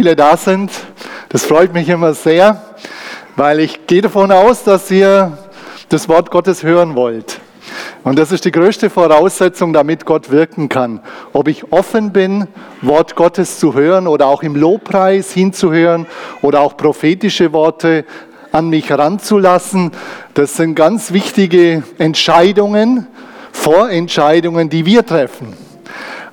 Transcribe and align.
viele 0.00 0.16
da 0.16 0.34
sind. 0.38 0.70
Das 1.28 1.44
freut 1.44 1.74
mich 1.74 1.86
immer 1.90 2.14
sehr, 2.14 2.62
weil 3.36 3.60
ich 3.60 3.86
gehe 3.86 4.00
davon 4.00 4.32
aus, 4.32 4.64
dass 4.64 4.90
ihr 4.90 5.36
das 5.90 6.08
Wort 6.08 6.30
Gottes 6.30 6.62
hören 6.62 6.96
wollt. 6.96 7.38
Und 8.02 8.18
das 8.18 8.32
ist 8.32 8.46
die 8.46 8.50
größte 8.50 8.88
Voraussetzung, 8.88 9.74
damit 9.74 10.06
Gott 10.06 10.30
wirken 10.30 10.70
kann. 10.70 11.00
Ob 11.34 11.48
ich 11.48 11.70
offen 11.70 12.12
bin, 12.12 12.48
Wort 12.80 13.14
Gottes 13.14 13.58
zu 13.58 13.74
hören 13.74 14.06
oder 14.06 14.24
auch 14.24 14.42
im 14.42 14.56
Lobpreis 14.56 15.32
hinzuhören 15.32 16.06
oder 16.40 16.60
auch 16.60 16.78
prophetische 16.78 17.52
Worte 17.52 18.06
an 18.52 18.70
mich 18.70 18.88
heranzulassen, 18.88 19.90
das 20.32 20.56
sind 20.56 20.76
ganz 20.76 21.12
wichtige 21.12 21.82
Entscheidungen, 21.98 23.06
Vorentscheidungen, 23.52 24.70
die 24.70 24.86
wir 24.86 25.04
treffen. 25.04 25.69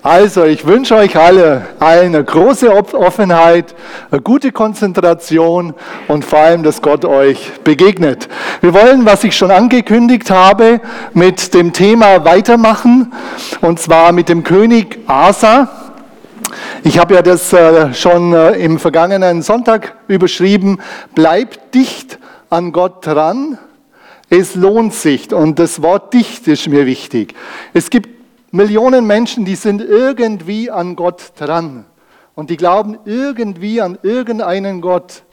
Also, 0.07 0.45
ich 0.45 0.65
wünsche 0.65 0.95
euch 0.95 1.17
alle 1.17 1.65
eine 1.81 2.23
große 2.23 2.73
Offenheit, 2.73 3.75
eine 4.09 4.21
gute 4.21 4.53
Konzentration 4.53 5.73
und 6.07 6.23
vor 6.23 6.39
allem, 6.39 6.63
dass 6.63 6.81
Gott 6.81 7.03
euch 7.03 7.51
begegnet. 7.65 8.29
Wir 8.61 8.73
wollen, 8.73 9.05
was 9.05 9.25
ich 9.25 9.35
schon 9.35 9.51
angekündigt 9.51 10.31
habe, 10.31 10.79
mit 11.13 11.53
dem 11.53 11.73
Thema 11.73 12.23
weitermachen 12.23 13.11
und 13.59 13.81
zwar 13.81 14.13
mit 14.13 14.29
dem 14.29 14.45
König 14.45 14.97
Asa. 15.07 15.67
Ich 16.85 16.99
habe 16.99 17.15
ja 17.15 17.21
das 17.21 17.51
äh, 17.51 17.93
schon 17.93 18.31
äh, 18.31 18.51
im 18.51 18.79
vergangenen 18.79 19.41
Sonntag 19.41 19.93
überschrieben. 20.07 20.79
Bleibt 21.15 21.75
dicht 21.75 22.17
an 22.49 22.71
Gott 22.71 23.05
dran. 23.05 23.57
Es 24.29 24.55
lohnt 24.55 24.93
sich. 24.93 25.33
Und 25.33 25.59
das 25.59 25.81
Wort 25.81 26.13
dicht 26.13 26.47
ist 26.47 26.69
mir 26.69 26.85
wichtig. 26.85 27.35
Es 27.73 27.89
gibt 27.89 28.16
Millionen 28.51 29.05
Menschen, 29.05 29.45
die 29.45 29.55
sind 29.55 29.81
irgendwie 29.81 30.71
an 30.71 30.95
Gott 30.95 31.33
dran 31.37 31.85
und 32.35 32.49
die 32.49 32.57
glauben 32.57 32.97
irgendwie 33.05 33.81
an 33.81 33.97
irgendeinen 34.03 34.81
Gott. 34.81 35.23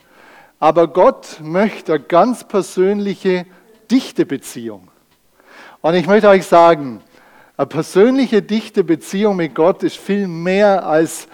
Aber 0.59 0.89
Gott 0.89 1.41
möchte 1.43 1.95
eine 1.95 2.03
ganz 2.03 2.45
persönliche, 2.45 3.47
dichte 3.91 4.27
Beziehung. 4.27 4.89
Und 5.81 5.95
ich 5.95 6.07
möchte 6.07 6.29
euch 6.29 6.47
sagen, 6.47 7.03
eine 7.57 7.67
persönliche, 7.67 8.43
dichte 8.43 8.83
Beziehung 8.83 9.37
mit 9.37 9.55
Gott 9.55 9.83
ist 9.83 9.97
viel 9.97 10.27
mehr 10.27 10.87
als 10.87 11.29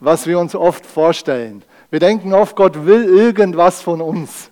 was 0.00 0.26
wir 0.26 0.38
uns 0.38 0.54
oft 0.54 0.84
vorstellen. 0.84 1.62
Wir 1.90 2.00
denken 2.00 2.32
oft, 2.32 2.56
Gott 2.56 2.86
will 2.86 3.04
irgendwas 3.04 3.80
von 3.80 4.00
uns. 4.00 4.50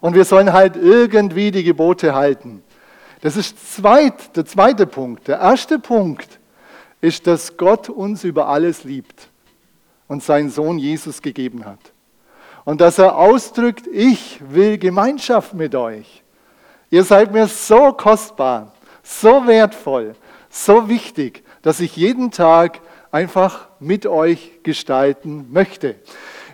Und 0.00 0.14
wir 0.14 0.24
sollen 0.24 0.52
halt 0.52 0.76
irgendwie 0.76 1.50
die 1.50 1.64
Gebote 1.64 2.14
halten. 2.14 2.62
Das 3.20 3.36
ist 3.36 3.74
zweit, 3.74 4.36
der 4.36 4.44
zweite 4.44 4.86
Punkt. 4.86 5.28
Der 5.28 5.38
erste 5.38 5.78
Punkt 5.78 6.38
ist, 7.00 7.26
dass 7.26 7.56
Gott 7.56 7.88
uns 7.88 8.24
über 8.24 8.48
alles 8.48 8.84
liebt 8.84 9.28
und 10.08 10.22
seinen 10.22 10.50
Sohn 10.50 10.78
Jesus 10.78 11.22
gegeben 11.22 11.64
hat. 11.64 11.78
Und 12.64 12.80
dass 12.80 12.98
er 12.98 13.16
ausdrückt, 13.16 13.86
ich 13.86 14.40
will 14.48 14.76
Gemeinschaft 14.78 15.54
mit 15.54 15.74
euch. 15.74 16.22
Ihr 16.90 17.04
seid 17.04 17.32
mir 17.32 17.46
so 17.46 17.92
kostbar, 17.92 18.72
so 19.02 19.46
wertvoll, 19.46 20.14
so 20.50 20.88
wichtig, 20.88 21.44
dass 21.62 21.80
ich 21.80 21.96
jeden 21.96 22.30
Tag 22.30 22.80
einfach 23.10 23.68
mit 23.80 24.06
euch 24.06 24.60
gestalten 24.62 25.46
möchte. 25.52 25.96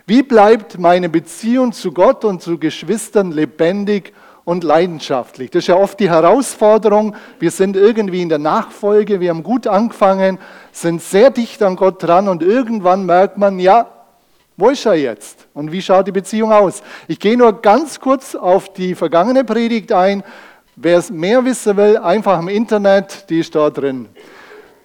Wie 0.06 0.22
bleibt 0.22 0.78
meine 0.78 1.08
Beziehung 1.08 1.72
zu 1.72 1.92
Gott 1.92 2.24
und 2.24 2.42
zu 2.42 2.58
Geschwistern 2.58 3.30
lebendig 3.30 4.12
und 4.44 4.64
leidenschaftlich. 4.64 5.50
Das 5.50 5.64
ist 5.64 5.68
ja 5.68 5.76
oft 5.76 6.00
die 6.00 6.10
Herausforderung. 6.10 7.14
Wir 7.38 7.50
sind 7.50 7.76
irgendwie 7.76 8.22
in 8.22 8.28
der 8.28 8.38
Nachfolge, 8.38 9.20
wir 9.20 9.30
haben 9.30 9.42
gut 9.42 9.66
angefangen, 9.66 10.38
sind 10.72 11.02
sehr 11.02 11.30
dicht 11.30 11.62
an 11.62 11.76
Gott 11.76 12.02
dran 12.02 12.28
und 12.28 12.42
irgendwann 12.42 13.06
merkt 13.06 13.38
man, 13.38 13.58
ja, 13.58 13.88
wo 14.56 14.68
ist 14.68 14.84
er 14.84 14.94
jetzt? 14.94 15.46
Und 15.54 15.72
wie 15.72 15.80
schaut 15.80 16.06
die 16.06 16.12
Beziehung 16.12 16.52
aus? 16.52 16.82
Ich 17.08 17.18
gehe 17.18 17.36
nur 17.36 17.62
ganz 17.62 18.00
kurz 18.00 18.34
auf 18.34 18.72
die 18.72 18.94
vergangene 18.94 19.44
Predigt 19.44 19.92
ein. 19.92 20.22
Wer 20.76 20.98
es 20.98 21.10
mehr 21.10 21.44
wissen 21.44 21.76
will, 21.76 21.96
einfach 21.98 22.38
im 22.38 22.48
Internet, 22.48 23.28
die 23.30 23.40
ist 23.40 23.54
da 23.54 23.70
drin. 23.70 24.08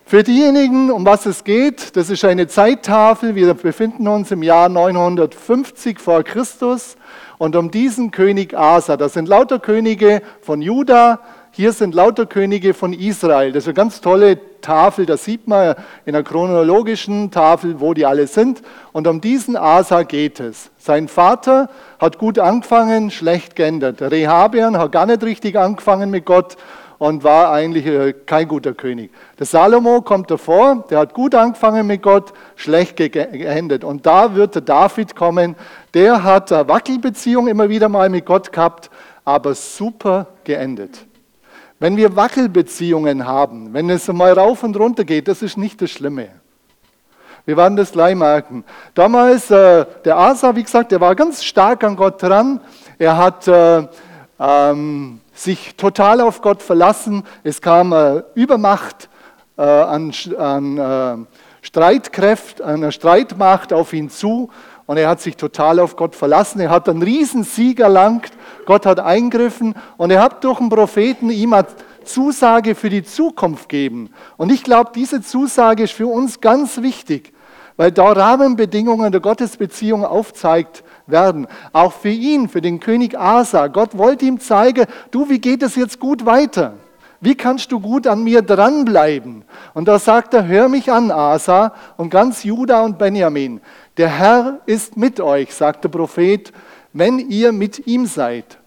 Für 0.07 0.23
diejenigen, 0.23 0.89
um 0.89 1.05
was 1.05 1.25
es 1.25 1.43
geht, 1.43 1.97
das 1.97 2.09
ist 2.09 2.23
eine 2.23 2.47
Zeittafel. 2.47 3.35
Wir 3.35 3.53
befinden 3.53 4.07
uns 4.07 4.31
im 4.31 4.41
Jahr 4.41 4.69
950 4.69 5.99
vor 5.99 6.23
Christus 6.23 6.95
und 7.37 7.57
um 7.57 7.71
diesen 7.71 8.11
König 8.11 8.57
Asa. 8.57 8.95
Das 8.95 9.11
sind 9.11 9.27
lauter 9.27 9.59
Könige 9.59 10.21
von 10.39 10.61
Juda, 10.61 11.19
hier 11.51 11.73
sind 11.73 11.93
lauter 11.93 12.25
Könige 12.25 12.73
von 12.73 12.93
Israel. 12.93 13.51
Das 13.51 13.65
ist 13.65 13.67
eine 13.67 13.73
ganz 13.73 13.99
tolle 13.99 14.39
Tafel, 14.61 15.05
da 15.05 15.17
sieht 15.17 15.45
man 15.45 15.75
in 16.05 16.15
einer 16.15 16.23
chronologischen 16.23 17.29
Tafel, 17.29 17.81
wo 17.81 17.93
die 17.93 18.05
alle 18.05 18.27
sind. 18.27 18.61
Und 18.93 19.07
um 19.07 19.19
diesen 19.19 19.57
Asa 19.57 20.03
geht 20.03 20.39
es. 20.39 20.69
Sein 20.77 21.09
Vater 21.09 21.69
hat 21.99 22.17
gut 22.17 22.39
angefangen, 22.39 23.11
schlecht 23.11 23.57
geändert. 23.57 24.01
Rehabian 24.01 24.77
hat 24.77 24.93
gar 24.93 25.05
nicht 25.05 25.23
richtig 25.23 25.57
angefangen 25.57 26.11
mit 26.11 26.23
Gott 26.23 26.55
und 26.97 27.23
war 27.23 27.51
eigentlich 27.51 27.85
äh, 27.85 28.13
kein 28.13 28.47
guter 28.47 28.73
König. 28.73 29.11
Der 29.37 29.45
Salomo 29.45 30.01
kommt 30.01 30.31
davor, 30.31 30.85
der 30.89 30.99
hat 30.99 31.13
gut 31.13 31.35
angefangen 31.35 31.85
mit 31.85 32.01
Gott, 32.01 32.33
schlecht 32.55 32.97
geendet. 32.97 33.83
Und 33.83 34.05
da 34.05 34.33
wird 34.35 34.55
der 34.55 34.61
David 34.63 35.15
kommen, 35.15 35.55
der 35.93 36.23
hat 36.23 36.51
eine 36.51 36.67
Wackelbeziehung 36.67 37.47
immer 37.47 37.69
wieder 37.69 37.89
mal 37.89 38.09
mit 38.09 38.25
Gott 38.25 38.51
gehabt, 38.51 38.89
aber 39.23 39.53
super 39.53 40.27
geendet. 40.43 41.05
Wenn 41.79 41.95
wir 41.95 42.15
Wackelbeziehungen 42.15 43.27
haben, 43.27 43.73
wenn 43.73 43.89
es 43.89 44.07
mal 44.07 44.33
rauf 44.33 44.63
und 44.63 44.75
runter 44.77 45.03
geht, 45.03 45.27
das 45.27 45.43
ist 45.43 45.57
nicht 45.57 45.81
das 45.81 45.91
Schlimme. 45.91 46.29
Wir 47.45 47.55
werden 47.55 47.77
das 47.77 47.91
gleich 47.91 48.15
merken. 48.15 48.65
Damals, 48.93 49.49
äh, 49.51 49.85
der 50.03 50.17
Asa, 50.17 50.55
wie 50.55 50.63
gesagt, 50.63 50.91
der 50.91 50.99
war 50.99 51.15
ganz 51.15 51.43
stark 51.43 51.83
an 51.83 51.95
Gott 51.95 52.21
dran. 52.21 52.59
Er 52.97 53.15
hat 53.15 53.47
äh, 53.47 53.87
ähm, 54.39 55.21
sich 55.37 55.75
total 55.75 56.21
auf 56.21 56.41
Gott 56.41 56.61
verlassen. 56.61 57.23
Es 57.43 57.61
kam 57.61 57.93
äh, 57.93 58.23
Übermacht 58.35 59.09
äh, 59.57 59.61
an, 59.61 60.11
an 60.37 60.77
äh, 60.77 61.25
Streitkräften, 61.61 62.65
einer 62.65 62.91
Streitmacht 62.91 63.73
auf 63.73 63.93
ihn 63.93 64.09
zu 64.09 64.49
und 64.85 64.97
er 64.97 65.09
hat 65.09 65.21
sich 65.21 65.35
total 65.35 65.79
auf 65.79 65.95
Gott 65.95 66.15
verlassen. 66.15 66.61
Er 66.61 66.69
hat 66.69 66.87
einen 66.87 67.03
Riesensieg 67.03 67.79
erlangt. 67.79 68.31
Gott 68.65 68.85
hat 68.85 68.99
eingriffen 68.99 69.75
und 69.97 70.11
er 70.11 70.21
hat 70.21 70.43
durch 70.43 70.59
einen 70.59 70.69
Propheten 70.69 71.29
ihm 71.29 71.53
eine 71.53 71.67
Zusage 72.05 72.73
für 72.73 72.89
die 72.89 73.03
Zukunft 73.03 73.69
gegeben. 73.69 74.09
Und 74.37 74.51
ich 74.51 74.63
glaube, 74.63 74.91
diese 74.95 75.21
Zusage 75.21 75.83
ist 75.83 75.93
für 75.93 76.07
uns 76.07 76.39
ganz 76.39 76.81
wichtig, 76.81 77.33
weil 77.77 77.91
da 77.91 78.11
Rahmenbedingungen 78.11 79.11
der 79.11 79.21
Gottesbeziehung 79.21 80.03
aufzeigt, 80.03 80.83
werden. 81.07 81.47
Auch 81.73 81.93
für 81.93 82.09
ihn, 82.09 82.49
für 82.49 82.61
den 82.61 82.79
König 82.79 83.17
Asa. 83.17 83.67
Gott 83.67 83.97
wollte 83.97 84.25
ihm 84.25 84.39
zeigen, 84.39 84.85
du, 85.11 85.29
wie 85.29 85.39
geht 85.39 85.63
es 85.63 85.75
jetzt 85.75 85.99
gut 85.99 86.25
weiter? 86.25 86.73
Wie 87.19 87.35
kannst 87.35 87.71
du 87.71 87.79
gut 87.79 88.05
an 88.05 88.23
mir 88.23 88.43
dranbleiben? 88.43 89.43
Und 89.73 89.87
da 89.87 89.97
sagt 89.97 90.33
er, 90.33 90.45
hör 90.45 90.69
mich 90.69 90.91
an, 90.91 91.09
Asa 91.09 91.73
und 91.97 92.09
ganz 92.09 92.43
Juda 92.43 92.83
und 92.83 92.99
Benjamin. 92.99 93.59
Der 93.97 94.09
Herr 94.09 94.59
ist 94.67 94.97
mit 94.97 95.19
euch, 95.19 95.53
sagt 95.55 95.83
der 95.83 95.89
Prophet, 95.89 96.51
wenn 96.93 97.17
ihr 97.17 97.51
mit 97.51 97.87
ihm 97.87 98.05
seid. 98.05 98.59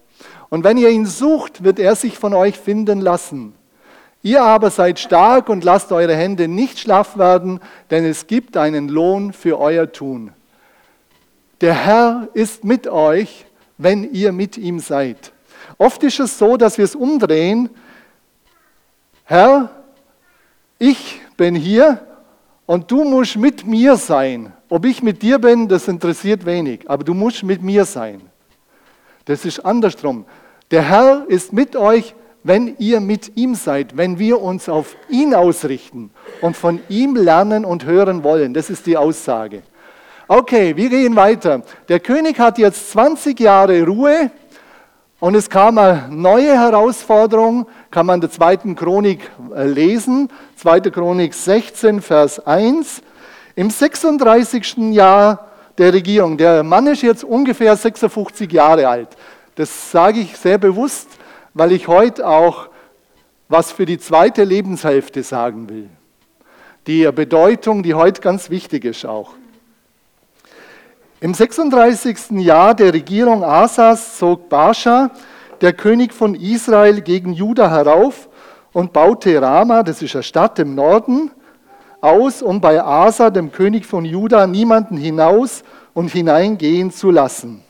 Und 0.49 0.65
wenn 0.65 0.77
ihr 0.77 0.89
ihn 0.89 1.05
sucht, 1.05 1.63
wird 1.63 1.79
er 1.79 1.95
sich 1.95 2.17
von 2.17 2.33
euch 2.33 2.59
finden 2.59 2.99
lassen. 2.99 3.53
Ihr 4.23 4.43
aber 4.43 4.69
seid 4.69 4.99
stark 4.99 5.49
und 5.49 5.63
lasst 5.63 5.91
eure 5.91 6.15
Hände 6.15 6.47
nicht 6.47 6.79
schlaff 6.79 7.17
werden, 7.17 7.59
denn 7.89 8.05
es 8.05 8.27
gibt 8.27 8.55
einen 8.55 8.87
Lohn 8.87 9.33
für 9.33 9.59
euer 9.59 9.91
Tun. 9.91 10.31
Der 11.61 11.73
Herr 11.73 12.27
ist 12.33 12.63
mit 12.63 12.87
euch, 12.87 13.45
wenn 13.77 14.11
ihr 14.11 14.31
mit 14.31 14.57
ihm 14.57 14.79
seid. 14.79 15.31
Oft 15.77 16.03
ist 16.03 16.19
es 16.19 16.37
so, 16.37 16.57
dass 16.57 16.77
wir 16.77 16.85
es 16.85 16.95
umdrehen. 16.95 17.69
Herr, 19.23 19.71
ich 20.77 21.21
bin 21.37 21.55
hier 21.55 22.05
und 22.67 22.91
du 22.91 23.03
musst 23.03 23.37
mit 23.37 23.65
mir 23.65 23.95
sein. 23.95 24.53
Ob 24.69 24.85
ich 24.85 25.01
mit 25.01 25.21
dir 25.21 25.39
bin, 25.39 25.67
das 25.67 25.87
interessiert 25.87 26.45
wenig, 26.45 26.89
aber 26.89 27.03
du 27.03 27.13
musst 27.13 27.43
mit 27.43 27.61
mir 27.61 27.85
sein. 27.85 28.21
Das 29.25 29.45
ist 29.45 29.59
andersrum. 29.59 30.25
Der 30.69 30.83
Herr 30.83 31.25
ist 31.27 31.53
mit 31.53 31.75
euch, 31.75 32.15
wenn 32.43 32.75
ihr 32.79 32.99
mit 32.99 33.37
ihm 33.37 33.55
seid, 33.55 33.97
wenn 33.97 34.17
wir 34.17 34.41
uns 34.41 34.67
auf 34.67 34.95
ihn 35.09 35.33
ausrichten 35.35 36.11
und 36.41 36.57
von 36.57 36.79
ihm 36.89 37.15
lernen 37.15 37.65
und 37.65 37.85
hören 37.85 38.23
wollen. 38.23 38.53
Das 38.53 38.69
ist 38.69 38.85
die 38.85 38.97
Aussage. 38.97 39.61
Okay, 40.27 40.75
wir 40.75 40.89
gehen 40.89 41.15
weiter. 41.15 41.61
Der 41.89 41.99
König 41.99 42.39
hat 42.39 42.57
jetzt 42.57 42.91
20 42.91 43.39
Jahre 43.39 43.83
Ruhe 43.83 44.31
und 45.19 45.35
es 45.35 45.49
kam 45.49 45.77
eine 45.77 46.07
neue 46.09 46.57
Herausforderung, 46.57 47.67
kann 47.91 48.07
man 48.07 48.15
in 48.15 48.21
der 48.21 48.31
zweiten 48.31 48.75
Chronik 48.75 49.29
äh, 49.55 49.67
lesen, 49.67 50.29
2. 50.55 50.79
Chronik 50.89 51.33
16, 51.33 52.01
Vers 52.01 52.39
1. 52.39 53.03
Im 53.55 53.69
36. 53.69 54.77
Jahr 54.93 55.47
der 55.77 55.93
Regierung, 55.93 56.37
der 56.37 56.63
Mann 56.63 56.87
ist 56.87 57.03
jetzt 57.03 57.23
ungefähr 57.23 57.75
56 57.75 58.51
Jahre 58.51 58.87
alt. 58.87 59.09
Das 59.55 59.91
sage 59.91 60.21
ich 60.21 60.37
sehr 60.37 60.57
bewusst, 60.57 61.07
weil 61.53 61.71
ich 61.71 61.87
heute 61.87 62.27
auch 62.27 62.69
was 63.49 63.71
für 63.71 63.85
die 63.85 63.99
zweite 63.99 64.43
Lebenshälfte 64.43 65.23
sagen 65.23 65.69
will. 65.69 65.89
Die 66.87 67.09
Bedeutung, 67.11 67.83
die 67.83 67.93
heute 67.93 68.21
ganz 68.21 68.49
wichtig 68.49 68.85
ist 68.85 69.05
auch. 69.05 69.33
Im 71.19 71.33
36. 71.33 72.31
Jahr 72.39 72.73
der 72.73 72.93
Regierung 72.93 73.43
Asas 73.43 74.17
zog 74.17 74.49
Baascha, 74.49 75.11
der 75.59 75.73
König 75.73 76.13
von 76.13 76.33
Israel, 76.33 77.01
gegen 77.01 77.33
Juda 77.33 77.69
herauf 77.69 78.27
und 78.73 78.93
baute 78.93 79.39
Rama, 79.39 79.83
das 79.83 80.01
ist 80.01 80.15
eine 80.15 80.23
Stadt 80.23 80.57
im 80.57 80.73
Norden, 80.73 81.29
aus, 81.99 82.41
um 82.41 82.59
bei 82.59 82.81
Asa, 82.83 83.29
dem 83.29 83.51
König 83.51 83.85
von 83.85 84.05
Juda, 84.05 84.47
niemanden 84.47 84.97
hinaus 84.97 85.63
und 85.93 86.11
hineingehen 86.11 86.91
zu 86.91 87.11
lassen. 87.11 87.63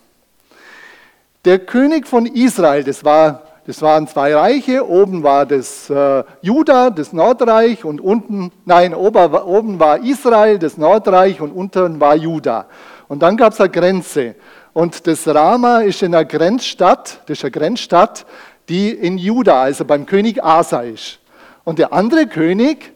Der 1.43 1.59
König 1.59 2.07
von 2.07 2.25
Israel, 2.25 2.83
das, 2.85 3.03
war, 3.03 3.43
das 3.71 3.81
waren 3.81 4.05
zwei 4.05 4.35
Reiche, 4.35 4.85
oben 4.85 5.23
war 5.23 5.45
das 5.45 5.89
äh, 5.89 6.25
Juda, 6.41 6.89
das 6.89 7.13
Nordreich 7.13 7.85
und 7.85 8.01
unten, 8.01 8.51
nein, 8.65 8.93
ober, 8.93 9.47
oben 9.47 9.79
war 9.79 10.03
Israel, 10.03 10.59
das 10.59 10.77
Nordreich 10.77 11.39
und 11.39 11.53
unten 11.53 11.97
war 12.01 12.17
Juda. 12.17 12.65
Und 13.07 13.21
dann 13.23 13.37
gab 13.37 13.53
es 13.53 13.61
eine 13.61 13.69
Grenze. 13.69 14.35
Und 14.73 15.07
das 15.07 15.25
Rama 15.25 15.79
ist 15.79 16.03
in 16.03 16.13
einer 16.13 16.25
Grenzstadt, 16.25 17.21
das 17.27 17.37
ist 17.37 17.45
eine 17.45 17.51
Grenzstadt, 17.51 18.25
die 18.67 18.89
in 18.89 19.17
Juda, 19.17 19.61
also 19.61 19.85
beim 19.85 20.05
König 20.05 20.43
Asa 20.43 20.81
ist. 20.81 21.19
Und 21.63 21.79
der 21.79 21.93
andere 21.93 22.27
König 22.27 22.91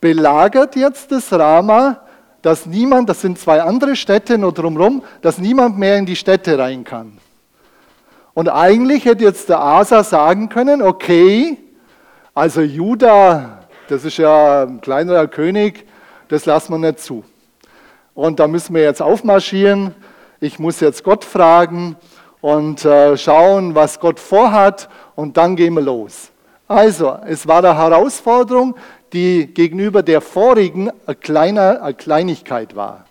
belagert 0.00 0.76
jetzt 0.76 1.10
das 1.10 1.32
Rama, 1.32 2.02
dass 2.40 2.66
niemand, 2.66 3.08
das 3.08 3.20
sind 3.20 3.36
zwei 3.36 3.60
andere 3.60 3.96
Städte 3.96 4.38
nur 4.38 4.52
drumherum, 4.52 5.02
dass 5.22 5.38
niemand 5.38 5.76
mehr 5.76 5.98
in 5.98 6.06
die 6.06 6.14
Städte 6.14 6.56
rein 6.56 6.84
kann. 6.84 7.18
Und 8.34 8.48
eigentlich 8.48 9.04
hätte 9.04 9.22
jetzt 9.22 9.48
der 9.48 9.60
Asa 9.60 10.02
sagen 10.02 10.48
können, 10.48 10.82
okay, 10.82 11.56
also 12.34 12.60
Juda, 12.62 13.60
das 13.88 14.04
ist 14.04 14.16
ja 14.16 14.64
ein 14.64 14.80
kleinerer 14.80 15.28
König, 15.28 15.86
das 16.28 16.44
lassen 16.44 16.72
wir 16.72 16.78
nicht 16.78 16.98
zu. 16.98 17.24
Und 18.12 18.40
da 18.40 18.48
müssen 18.48 18.74
wir 18.74 18.82
jetzt 18.82 19.00
aufmarschieren. 19.00 19.94
Ich 20.40 20.58
muss 20.58 20.80
jetzt 20.80 21.04
Gott 21.04 21.24
fragen 21.24 21.96
und 22.40 22.84
äh, 22.84 23.16
schauen, 23.16 23.74
was 23.76 24.00
Gott 24.00 24.18
vorhat 24.18 24.88
und 25.14 25.36
dann 25.36 25.54
gehen 25.54 25.74
wir 25.74 25.82
los. 25.82 26.30
Also, 26.66 27.16
es 27.26 27.46
war 27.46 27.58
eine 27.58 27.76
Herausforderung, 27.76 28.74
die 29.12 29.46
gegenüber 29.46 30.02
der 30.02 30.20
vorigen 30.20 30.90
eine, 31.06 31.14
kleine, 31.14 31.82
eine 31.82 31.94
Kleinigkeit 31.94 32.74
war. 32.74 33.04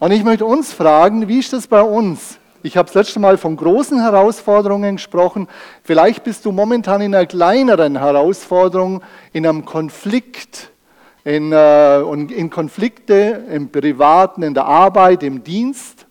Und 0.00 0.10
ich 0.10 0.24
möchte 0.24 0.46
uns 0.46 0.72
fragen, 0.72 1.28
wie 1.28 1.38
ist 1.38 1.52
das 1.52 1.66
bei 1.66 1.82
uns? 1.82 2.37
Ich 2.60 2.76
habe 2.76 2.86
das 2.86 2.94
letzte 2.94 3.20
Mal 3.20 3.38
von 3.38 3.56
großen 3.56 4.00
Herausforderungen 4.00 4.96
gesprochen. 4.96 5.46
Vielleicht 5.84 6.24
bist 6.24 6.44
du 6.44 6.50
momentan 6.50 7.00
in 7.00 7.14
einer 7.14 7.24
kleineren 7.24 7.96
Herausforderung, 7.96 9.00
in 9.32 9.46
einem 9.46 9.64
Konflikt, 9.64 10.72
in, 11.22 11.52
äh, 11.52 12.00
in 12.00 12.50
Konflikte 12.50 13.44
im 13.48 13.70
Privaten, 13.70 14.42
in 14.42 14.54
der 14.54 14.64
Arbeit, 14.64 15.22
im 15.22 15.44
Dienst. 15.44 16.06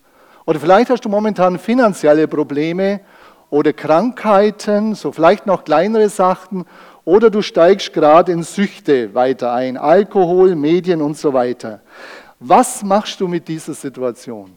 Oder 0.46 0.62
vielleicht 0.62 0.90
hast 0.90 1.04
du 1.04 1.10
momentan 1.10 1.60
finanzielle 1.60 2.30
Probleme 2.30 3.02
oder 3.50 3.74
Krankheiten, 3.74 4.96
so 4.96 5.12
vielleicht 5.12 5.48
noch 5.48 5.66
kleinere 5.66 6.08
Sachen. 6.08 6.64
Oder 7.04 7.30
du 7.30 7.42
steigst 7.42 7.92
gerade 7.92 8.32
in 8.32 8.44
Süchte 8.44 9.14
weiter 9.14 9.52
ein, 9.52 9.76
Alkohol, 9.76 10.56
Medien 10.56 11.02
und 11.02 11.18
so 11.18 11.34
weiter. 11.34 11.82
Was 12.40 12.84
machst 12.84 13.20
du 13.20 13.28
mit 13.28 13.50
dieser 13.50 13.74
Situation? 13.74 14.56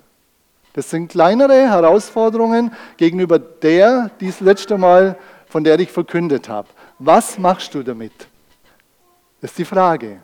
Das 0.72 0.90
sind 0.90 1.08
kleinere 1.08 1.68
Herausforderungen 1.68 2.72
gegenüber 2.96 3.38
der, 3.38 4.10
die 4.20 4.28
das 4.28 4.40
letzte 4.40 4.78
Mal, 4.78 5.18
von 5.46 5.64
der 5.64 5.78
ich 5.80 5.90
verkündet 5.90 6.48
habe. 6.48 6.68
Was 6.98 7.38
machst 7.38 7.74
du 7.74 7.82
damit? 7.82 8.12
Das 9.40 9.50
ist 9.50 9.58
die 9.58 9.64
Frage. 9.64 10.20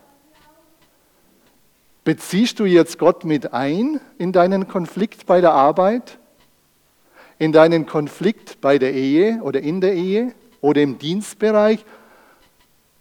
Beziehst 2.05 2.61
du 2.61 2.65
jetzt 2.67 2.99
Gott 2.99 3.25
mit 3.25 3.53
ein 3.53 4.01
in 4.19 4.31
deinen 4.31 4.69
Konflikt 4.69 5.27
bei 5.27 5.41
der 5.41 5.53
Arbeit? 5.53 6.19
In 7.39 7.51
deinen 7.51 7.85
Konflikt 7.87 8.61
bei 8.61 8.79
der 8.79 8.95
Ehe 8.95 9.41
oder 9.43 9.61
in 9.61 9.81
der 9.81 9.95
Ehe 9.95 10.33
oder 10.61 10.83
im 10.83 10.99
Dienstbereich? 10.99 11.85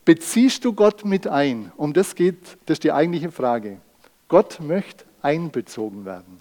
Beziehst 0.05 0.65
du 0.65 0.73
Gott 0.73 1.05
mit 1.05 1.27
ein? 1.27 1.71
Um 1.77 1.93
das 1.93 2.15
geht, 2.15 2.57
das 2.65 2.75
ist 2.75 2.83
die 2.83 2.91
eigentliche 2.91 3.31
Frage. 3.31 3.77
Gott 4.27 4.59
möchte 4.59 5.05
einbezogen 5.21 6.05
werden. 6.05 6.39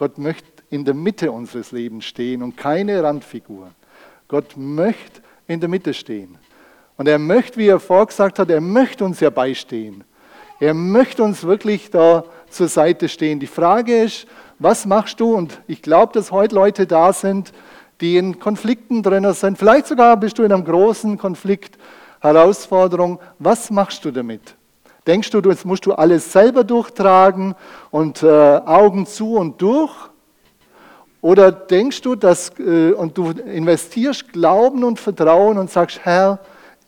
Gott 0.00 0.16
möchte 0.16 0.62
in 0.70 0.86
der 0.86 0.94
Mitte 0.94 1.30
unseres 1.30 1.72
Lebens 1.72 2.06
stehen 2.06 2.42
und 2.42 2.56
keine 2.56 3.02
Randfigur. 3.02 3.70
Gott 4.28 4.56
möchte 4.56 5.20
in 5.46 5.60
der 5.60 5.68
Mitte 5.68 5.92
stehen. 5.92 6.38
Und 6.96 7.06
er 7.06 7.18
möchte, 7.18 7.58
wie 7.58 7.66
er 7.66 7.78
vorgesagt 7.78 8.38
hat, 8.38 8.48
er 8.48 8.62
möchte 8.62 9.04
uns 9.04 9.20
ja 9.20 9.28
beistehen. 9.28 10.04
Er 10.58 10.72
möchte 10.72 11.22
uns 11.22 11.44
wirklich 11.44 11.90
da 11.90 12.24
zur 12.48 12.68
Seite 12.68 13.10
stehen. 13.10 13.40
Die 13.40 13.46
Frage 13.46 14.04
ist, 14.04 14.26
was 14.58 14.86
machst 14.86 15.20
du? 15.20 15.34
Und 15.34 15.60
ich 15.66 15.82
glaube, 15.82 16.14
dass 16.14 16.32
heute 16.32 16.54
Leute 16.54 16.86
da 16.86 17.12
sind, 17.12 17.52
die 18.00 18.16
in 18.16 18.38
Konflikten 18.38 19.02
drin 19.02 19.30
sind. 19.34 19.58
Vielleicht 19.58 19.86
sogar 19.86 20.16
bist 20.16 20.38
du 20.38 20.44
in 20.44 20.52
einem 20.52 20.64
großen 20.64 21.18
Konflikt, 21.18 21.76
Herausforderung. 22.22 23.20
Was 23.38 23.70
machst 23.70 24.02
du 24.06 24.10
damit? 24.12 24.56
Denkst 25.06 25.30
du, 25.30 25.40
jetzt 25.40 25.64
musst 25.64 25.86
du 25.86 25.92
alles 25.92 26.32
selber 26.32 26.64
durchtragen 26.64 27.54
und 27.90 28.22
äh, 28.22 28.26
Augen 28.28 29.06
zu 29.06 29.36
und 29.36 29.60
durch? 29.62 29.92
Oder 31.22 31.52
denkst 31.52 32.02
du, 32.02 32.14
dass 32.14 32.52
äh, 32.58 32.92
und 32.92 33.16
du 33.16 33.30
investierst 33.30 34.32
Glauben 34.32 34.84
und 34.84 34.98
Vertrauen 34.98 35.58
und 35.58 35.70
sagst, 35.70 36.00
Herr, 36.04 36.40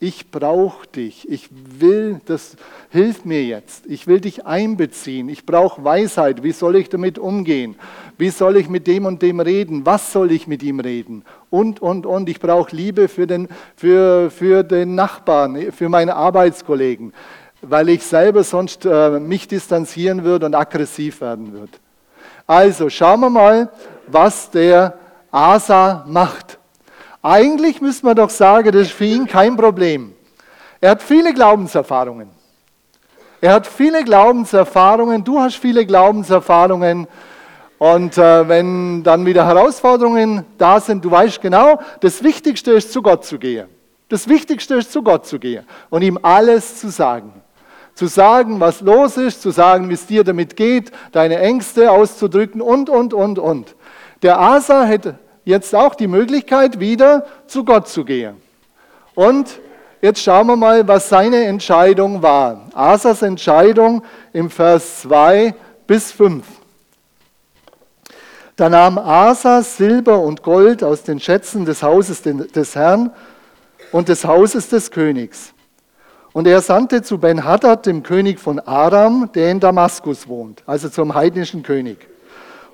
ich 0.02 0.32
brauche 0.32 0.84
dich, 0.88 1.28
ich 1.30 1.48
will, 1.52 2.20
das 2.24 2.56
hilf 2.90 3.24
mir 3.24 3.44
jetzt, 3.44 3.86
ich 3.86 4.08
will 4.08 4.20
dich 4.20 4.44
einbeziehen, 4.44 5.28
ich 5.28 5.46
brauche 5.46 5.84
Weisheit, 5.84 6.42
wie 6.42 6.50
soll 6.50 6.74
ich 6.74 6.88
damit 6.88 7.20
umgehen, 7.20 7.76
wie 8.18 8.30
soll 8.30 8.56
ich 8.56 8.68
mit 8.68 8.88
dem 8.88 9.06
und 9.06 9.22
dem 9.22 9.38
reden, 9.38 9.86
was 9.86 10.12
soll 10.12 10.32
ich 10.32 10.48
mit 10.48 10.64
ihm 10.64 10.80
reden? 10.80 11.24
Und, 11.50 11.80
und, 11.80 12.04
und, 12.04 12.28
ich 12.28 12.40
brauche 12.40 12.74
Liebe 12.74 13.06
für 13.06 13.28
den, 13.28 13.46
für, 13.76 14.32
für 14.32 14.64
den 14.64 14.96
Nachbarn, 14.96 15.70
für 15.70 15.88
meine 15.88 16.16
Arbeitskollegen, 16.16 17.12
weil 17.62 17.88
ich 17.88 18.04
selber 18.04 18.44
sonst 18.44 18.84
äh, 18.84 19.20
mich 19.20 19.48
distanzieren 19.48 20.24
würde 20.24 20.46
und 20.46 20.54
aggressiv 20.54 21.20
werden 21.20 21.52
würde. 21.52 21.72
Also 22.46 22.90
schauen 22.90 23.20
wir 23.20 23.30
mal, 23.30 23.70
was 24.08 24.50
der 24.50 24.98
Asa 25.30 26.04
macht. 26.06 26.58
Eigentlich 27.22 27.80
müsste 27.80 28.06
man 28.06 28.16
doch 28.16 28.30
sagen, 28.30 28.72
das 28.72 28.82
ist 28.82 28.92
für 28.92 29.04
ihn 29.04 29.26
kein 29.26 29.56
Problem. 29.56 30.12
Er 30.80 30.90
hat 30.90 31.02
viele 31.02 31.32
Glaubenserfahrungen. 31.32 32.28
Er 33.40 33.54
hat 33.54 33.66
viele 33.66 34.04
Glaubenserfahrungen, 34.04 35.22
du 35.22 35.40
hast 35.40 35.56
viele 35.56 35.86
Glaubenserfahrungen. 35.86 37.06
Und 37.78 38.18
äh, 38.18 38.48
wenn 38.48 39.02
dann 39.02 39.26
wieder 39.26 39.46
Herausforderungen 39.46 40.44
da 40.58 40.78
sind, 40.78 41.04
du 41.04 41.10
weißt 41.10 41.40
genau, 41.40 41.80
das 42.00 42.22
Wichtigste 42.22 42.72
ist, 42.72 42.92
zu 42.92 43.02
Gott 43.02 43.24
zu 43.24 43.38
gehen. 43.38 43.68
Das 44.08 44.28
Wichtigste 44.28 44.74
ist, 44.74 44.92
zu 44.92 45.02
Gott 45.02 45.26
zu 45.26 45.38
gehen 45.38 45.64
und 45.90 46.02
ihm 46.02 46.18
alles 46.22 46.78
zu 46.78 46.90
sagen. 46.90 47.41
Zu 48.02 48.08
sagen, 48.08 48.58
was 48.58 48.80
los 48.80 49.16
ist, 49.16 49.42
zu 49.42 49.52
sagen, 49.52 49.88
wie 49.88 49.94
es 49.94 50.06
dir 50.06 50.24
damit 50.24 50.56
geht, 50.56 50.90
deine 51.12 51.38
Ängste 51.38 51.92
auszudrücken 51.92 52.60
und, 52.60 52.90
und, 52.90 53.14
und, 53.14 53.38
und. 53.38 53.76
Der 54.22 54.40
Asa 54.40 54.82
hätte 54.82 55.20
jetzt 55.44 55.72
auch 55.72 55.94
die 55.94 56.08
Möglichkeit, 56.08 56.80
wieder 56.80 57.24
zu 57.46 57.64
Gott 57.64 57.86
zu 57.86 58.04
gehen. 58.04 58.34
Und 59.14 59.60
jetzt 60.00 60.20
schauen 60.20 60.48
wir 60.48 60.56
mal, 60.56 60.88
was 60.88 61.10
seine 61.10 61.44
Entscheidung 61.44 62.22
war. 62.22 62.62
Asas 62.74 63.22
Entscheidung 63.22 64.02
im 64.32 64.50
Vers 64.50 65.02
2 65.02 65.54
bis 65.86 66.10
5. 66.10 66.44
Da 68.56 68.68
nahm 68.68 68.98
Asa 68.98 69.62
Silber 69.62 70.18
und 70.18 70.42
Gold 70.42 70.82
aus 70.82 71.04
den 71.04 71.20
Schätzen 71.20 71.66
des 71.66 71.84
Hauses 71.84 72.22
des 72.22 72.74
Herrn 72.74 73.12
und 73.92 74.08
des 74.08 74.24
Hauses 74.24 74.68
des 74.70 74.90
Königs. 74.90 75.54
Und 76.32 76.46
er 76.46 76.60
sandte 76.62 77.02
zu 77.02 77.18
Ben-Hadad, 77.18 77.86
dem 77.86 78.02
König 78.02 78.40
von 78.40 78.58
Aram, 78.58 79.30
der 79.34 79.50
in 79.50 79.60
Damaskus 79.60 80.28
wohnt, 80.28 80.62
also 80.66 80.88
zum 80.88 81.14
heidnischen 81.14 81.62
König, 81.62 82.08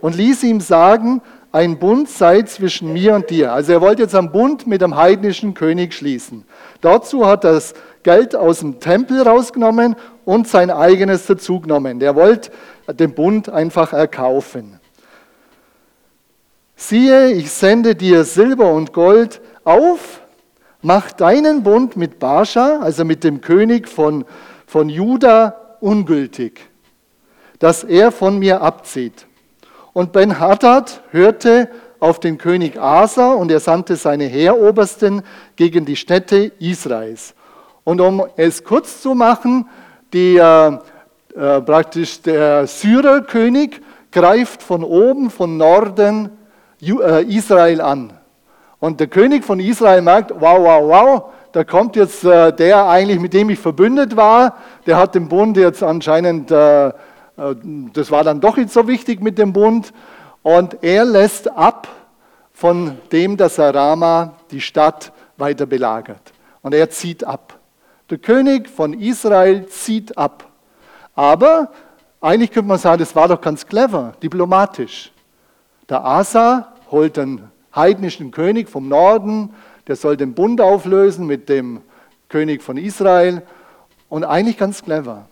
und 0.01 0.15
ließ 0.15 0.45
ihm 0.45 0.61
sagen, 0.61 1.21
ein 1.51 1.79
Bund 1.79 2.09
sei 2.09 2.43
zwischen 2.43 2.93
mir 2.93 3.15
und 3.15 3.31
dir. 3.31 3.53
Also 3.53 3.73
er 3.73 3.81
wollte 3.81 4.03
jetzt 4.03 4.15
einen 4.15 4.31
Bund 4.31 4.67
mit 4.67 4.83
dem 4.83 4.97
heidnischen 4.97 5.55
König 5.55 5.95
schließen. 5.95 6.45
Dazu 6.83 7.27
hat 7.27 7.45
er 7.45 7.55
das 7.55 7.75
Geld 8.03 8.37
aus 8.37 8.61
dem 8.61 8.81
Tempel 8.81 9.23
rausgenommen 9.23 9.97
und 10.25 10.47
sein 10.47 10.71
eigenes 10.71 11.27
dazugenommen. 11.27 12.01
Der 12.01 12.15
wollte 12.15 12.51
den 12.89 13.15
Bund 13.15 13.49
einfach 13.49 13.93
erkaufen. 13.93 14.79
Siehe, 16.77 17.33
ich 17.33 17.51
sende 17.51 17.95
dir 17.97 18.25
Silber 18.25 18.73
und 18.73 18.93
Gold 18.93 19.41
auf, 19.65 20.21
mach 20.83 21.13
deinen 21.13 21.63
Bund 21.63 21.97
mit 21.97 22.19
Bascha, 22.19 22.81
also 22.81 23.05
mit 23.05 23.25
dem 23.25 23.41
König 23.41 23.89
von, 23.89 24.25
von 24.67 24.89
Juda, 24.89 25.77
ungültig, 25.81 26.61
dass 27.59 27.85
er 27.85 28.13
von 28.13 28.39
mir 28.39 28.63
abzieht. 28.63 29.27
Und 29.93 30.13
Ben-Hadad 30.13 31.03
hörte 31.11 31.69
auf 32.01 32.21
den 32.21 32.39
König 32.39 32.81
Asa 32.81 33.33
und 33.33 33.51
er 33.51 33.61
sandte 33.61 33.97
seine 33.97 34.25
Heerobersten 34.25 35.23
gegen 35.57 35.85
die 35.85 35.97
Städte 35.97 36.53
Israels. 36.59 37.35
Und 37.85 38.01
um 38.01 38.25
es 38.37 38.63
kurz 38.63 39.03
zu 39.03 39.15
machen, 39.15 39.69
die, 40.13 40.37
äh, 40.37 40.79
äh, 41.35 41.61
praktisch 41.63 42.23
der 42.23 42.67
Syrerkönig 42.67 43.81
greift 44.13 44.63
von 44.63 44.85
oben, 44.85 45.31
von 45.31 45.57
Norden 45.57 46.31
äh, 46.81 47.25
Israel 47.25 47.81
an. 47.81 48.18
Und 48.81 49.01
der 49.01 49.09
König 49.09 49.45
von 49.45 49.61
Israel 49.61 50.03
merkt, 50.03 50.31
wow, 50.31 50.59
wow, 50.61 50.83
wow, 50.89 51.23
da 51.53 51.65
kommt 51.65 51.97
jetzt 51.97 52.25
äh, 52.25 52.53
der 52.53 52.87
eigentlich, 52.87 53.19
mit 53.19 53.33
dem 53.33 53.51
ich 53.51 53.59
verbündet 53.59 54.17
war, 54.17 54.57
der 54.87 54.97
hat 54.97 55.15
den 55.15 55.29
Bund 55.29 55.57
jetzt 55.57 55.83
anscheinend, 55.83 56.51
äh, 56.51 56.93
das 57.93 58.11
war 58.11 58.25
dann 58.25 58.41
doch 58.41 58.57
nicht 58.57 58.71
so 58.71 58.87
wichtig 58.87 59.21
mit 59.21 59.39
dem 59.39 59.53
Bund. 59.53 59.93
Und 60.43 60.83
er 60.83 61.05
lässt 61.05 61.51
ab 61.51 61.89
von 62.53 62.99
dem, 63.13 63.37
dass 63.37 63.59
er 63.59 63.75
Rama 63.75 64.35
die 64.51 64.61
Stadt 64.61 65.13
weiter 65.37 65.67
belagert. 65.67 66.33
Und 66.63 66.75
er 66.75 66.91
zieht 66.91 67.25
ab. 67.25 67.59
Der 68.11 68.19
König 68.19 68.69
von 68.69 68.93
Israel 68.95 69.67
zieht 69.67 70.17
ab. 70.17 70.45
Aber 71.15 71.71
eigentlich 72.21 72.51
könnte 72.51 72.69
man 72.69 72.79
sagen, 72.79 72.99
das 72.99 73.15
war 73.15 73.29
doch 73.29 73.41
ganz 73.41 73.67
clever, 73.67 74.13
diplomatisch. 74.23 75.13
Der 75.89 76.05
Asa 76.05 76.73
holt 76.91 77.17
den 77.17 77.43
heidnischen 77.79 78.31
König 78.31 78.69
vom 78.69 78.89
Norden, 78.89 79.55
der 79.87 79.97
soll 79.97 80.19
den 80.19 80.35
Bund 80.35 80.61
auflösen 80.61 81.27
mit 81.27 81.49
dem 81.49 81.81
König 82.29 82.63
von 82.63 82.77
Israel 82.77 83.43
und 84.11 84.25
eigentlich 84.25 84.59
ganz 84.59 84.83
clever. 84.83 85.29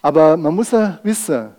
Aber 0.00 0.36
man 0.36 0.54
muss 0.54 0.70
ja 0.70 1.00
wissen, 1.02 1.50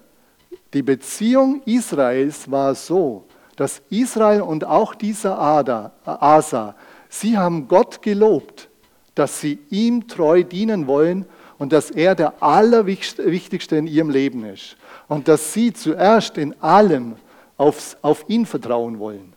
die 0.74 0.82
Beziehung 0.82 1.62
Israels 1.66 2.50
war 2.50 2.74
so, 2.76 3.26
dass 3.56 3.82
Israel 3.90 4.42
und 4.42 4.66
auch 4.66 4.96
dieser 4.96 5.40
Asa, 5.40 6.76
sie 7.10 7.38
haben 7.38 7.68
Gott 7.68 8.02
gelobt, 8.02 8.70
dass 9.16 9.40
sie 9.40 9.60
ihm 9.70 10.08
treu 10.08 10.44
dienen 10.44 10.88
wollen 10.88 11.26
und 11.60 11.72
dass 11.72 11.92
er 11.92 12.16
der 12.16 12.42
Allerwichtigste 12.42 13.76
in 13.76 13.88
ihrem 13.88 14.10
Leben 14.10 14.44
ist. 14.46 14.76
Und 15.08 15.28
dass 15.28 15.54
sie 15.54 15.72
zuerst 15.72 16.38
in 16.38 16.60
allem 16.62 17.16
aufs, 17.58 17.98
auf 18.02 18.26
ihn 18.28 18.46
vertrauen 18.46 19.00
wollen 19.00 19.34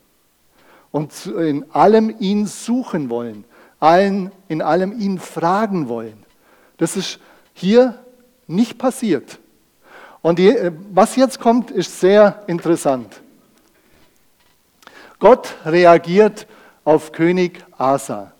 und 0.91 1.27
in 1.27 1.65
allem 1.73 2.15
ihn 2.19 2.47
suchen 2.47 3.11
wollen, 3.11 3.45
allen, 3.81 4.33
in 4.49 4.63
allem 4.63 4.99
ihn 4.99 5.19
fragen 5.19 5.89
wollen. 5.89 6.25
Das 6.79 6.97
ist 6.97 7.19
hier 7.53 7.99
nicht 8.47 8.79
passiert. 8.79 9.39
Und 10.23 10.39
die, 10.39 10.55
was 10.93 11.17
jetzt 11.17 11.41
kommt, 11.41 11.71
ist 11.71 12.01
sehr 12.01 12.43
interessant. 12.47 13.21
Gott 15.19 15.55
reagiert 15.65 16.47
auf 16.85 17.13
König 17.13 17.65
Asa. 17.79 18.33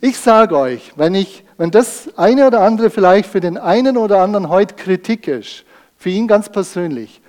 Ich 0.00 0.18
sage 0.18 0.56
euch, 0.56 0.92
wenn, 0.96 1.14
ich, 1.14 1.44
wenn 1.56 1.70
das 1.70 2.08
eine 2.16 2.46
oder 2.46 2.60
andere 2.60 2.90
vielleicht 2.90 3.28
für 3.28 3.40
den 3.40 3.58
einen 3.58 3.96
oder 3.96 4.20
anderen 4.20 4.48
heute 4.48 4.74
Kritik 4.74 5.26
ist, 5.26 5.64
für 5.96 6.10
ihn 6.10 6.28
ganz 6.28 6.48
persönlich, 6.48 7.20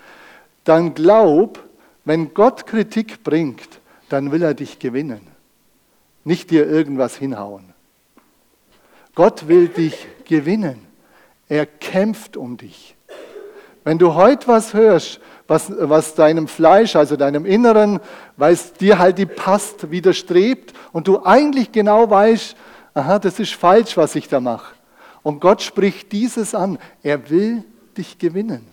dann 0.63 0.93
glaub, 0.93 1.59
wenn 2.09 2.33
Gott 2.33 2.65
Kritik 2.65 3.23
bringt, 3.23 3.81
dann 4.09 4.31
will 4.31 4.41
er 4.41 4.55
dich 4.55 4.79
gewinnen, 4.79 5.21
nicht 6.23 6.49
dir 6.49 6.65
irgendwas 6.65 7.15
hinhauen. 7.15 7.71
Gott 9.13 9.47
will 9.47 9.67
dich 9.67 10.07
gewinnen. 10.25 10.87
Er 11.47 11.67
kämpft 11.67 12.35
um 12.35 12.57
dich. 12.57 12.95
Wenn 13.83 13.99
du 13.99 14.15
heute 14.15 14.47
was 14.47 14.73
hörst, 14.73 15.21
was, 15.47 15.71
was 15.77 16.15
deinem 16.15 16.47
Fleisch, 16.47 16.95
also 16.95 17.15
deinem 17.15 17.45
Inneren, 17.45 17.99
weil 18.37 18.53
es 18.53 18.73
dir 18.73 18.97
halt 18.97 19.19
die 19.19 19.27
passt, 19.27 19.91
widerstrebt 19.91 20.73
und 20.91 21.07
du 21.07 21.23
eigentlich 21.23 21.71
genau 21.71 22.09
weißt, 22.09 22.55
aha, 22.95 23.19
das 23.19 23.39
ist 23.39 23.53
falsch, 23.53 23.97
was 23.97 24.15
ich 24.15 24.27
da 24.27 24.39
mache. 24.39 24.73
Und 25.21 25.41
Gott 25.41 25.61
spricht 25.61 26.11
dieses 26.11 26.55
an. 26.55 26.79
Er 27.03 27.29
will 27.29 27.63
dich 27.95 28.17
gewinnen. 28.17 28.65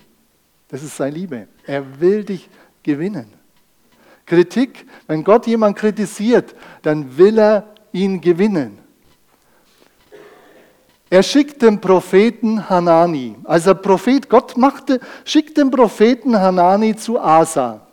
Das 0.69 0.83
ist 0.83 0.97
seine 0.97 1.15
Liebe. 1.15 1.49
Er 1.67 2.01
will 2.01 2.25
dich 2.25 2.41
gewinnen. 2.41 2.57
Kritik, 4.25 4.87
wenn 5.07 5.23
Gott 5.23 5.47
jemand 5.47 5.77
kritisiert, 5.77 6.55
dann 6.83 7.17
will 7.17 7.39
er 7.39 7.75
ihn 7.93 8.21
gewinnen. 8.21 8.79
Er 11.09 11.23
schickt 11.23 11.63
den 11.63 11.81
Propheten 11.81 12.69
Hanani. 12.69 13.37
Also 13.45 13.75
Prophet, 13.75 14.29
Gott 14.29 14.57
machte, 14.57 15.01
schickt 15.25 15.57
den 15.57 15.71
Propheten 15.71 16.37
Hanani 16.37 16.97
zu 16.97 17.21
Asa. 17.21 17.87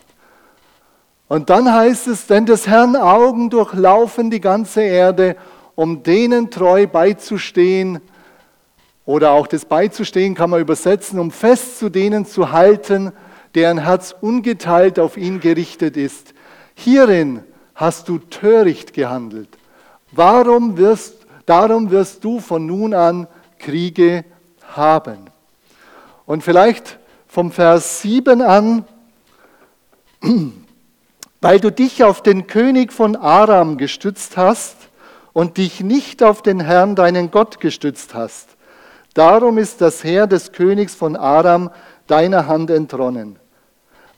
Und 1.28 1.50
dann 1.50 1.72
heißt 1.72 2.08
es, 2.08 2.26
denn 2.26 2.46
des 2.46 2.68
Herrn 2.68 2.96
Augen 2.96 3.50
durchlaufen 3.52 4.32
die 4.32 4.42
ganze 4.42 4.82
Erde, 4.82 5.36
um 5.76 6.02
denen 6.02 6.50
treu 6.50 6.88
beizustehen. 6.88 8.02
Oder 9.06 9.32
auch 9.32 9.48
das 9.48 9.66
beizustehen 9.66 10.34
kann 10.34 10.50
man 10.50 10.62
übersetzen, 10.62 11.20
um 11.20 11.30
fest 11.30 11.78
zu 11.78 11.90
denen 11.90 12.26
zu 12.26 12.52
halten, 12.52 13.12
deren 13.56 13.80
Herz 13.80 14.16
ungeteilt 14.20 15.00
auf 15.00 15.18
ihn 15.18 15.40
gerichtet 15.40 15.98
ist. 15.98 16.34
Hierin 16.76 17.44
hast 17.76 18.10
du 18.10 18.18
töricht 18.18 18.94
gehandelt. 18.94 19.50
Warum 20.12 20.78
wirst 20.78 21.24
Darum 21.46 21.92
wirst 21.92 22.24
du 22.24 22.40
von 22.40 22.66
nun 22.66 22.94
an 22.94 23.28
Kriege 23.60 24.24
haben. 24.76 25.30
Und 26.26 26.44
vielleicht 26.44 27.00
vom 27.28 27.52
Vers 27.52 28.02
7 28.02 28.42
an, 28.42 28.86
weil 31.42 31.60
du 31.60 31.72
dich 31.72 32.04
auf 32.04 32.24
den 32.24 32.48
König 32.48 32.94
von 32.94 33.16
Aram 33.16 33.78
gestützt 33.78 34.38
hast 34.38 34.78
und 35.34 35.58
dich 35.58 35.82
nicht 35.82 36.24
auf 36.24 36.42
den 36.42 36.62
Herrn, 36.62 36.96
deinen 36.96 37.32
Gott, 37.32 37.60
gestützt 37.60 38.14
hast. 38.14 38.50
Darum 39.14 39.58
ist 39.58 39.82
das 39.82 40.04
Heer 40.04 40.28
des 40.28 40.54
Königs 40.54 40.96
von 40.96 41.16
Aram 41.16 41.70
deiner 42.08 42.48
Hand 42.48 42.70
entronnen. 42.70 43.38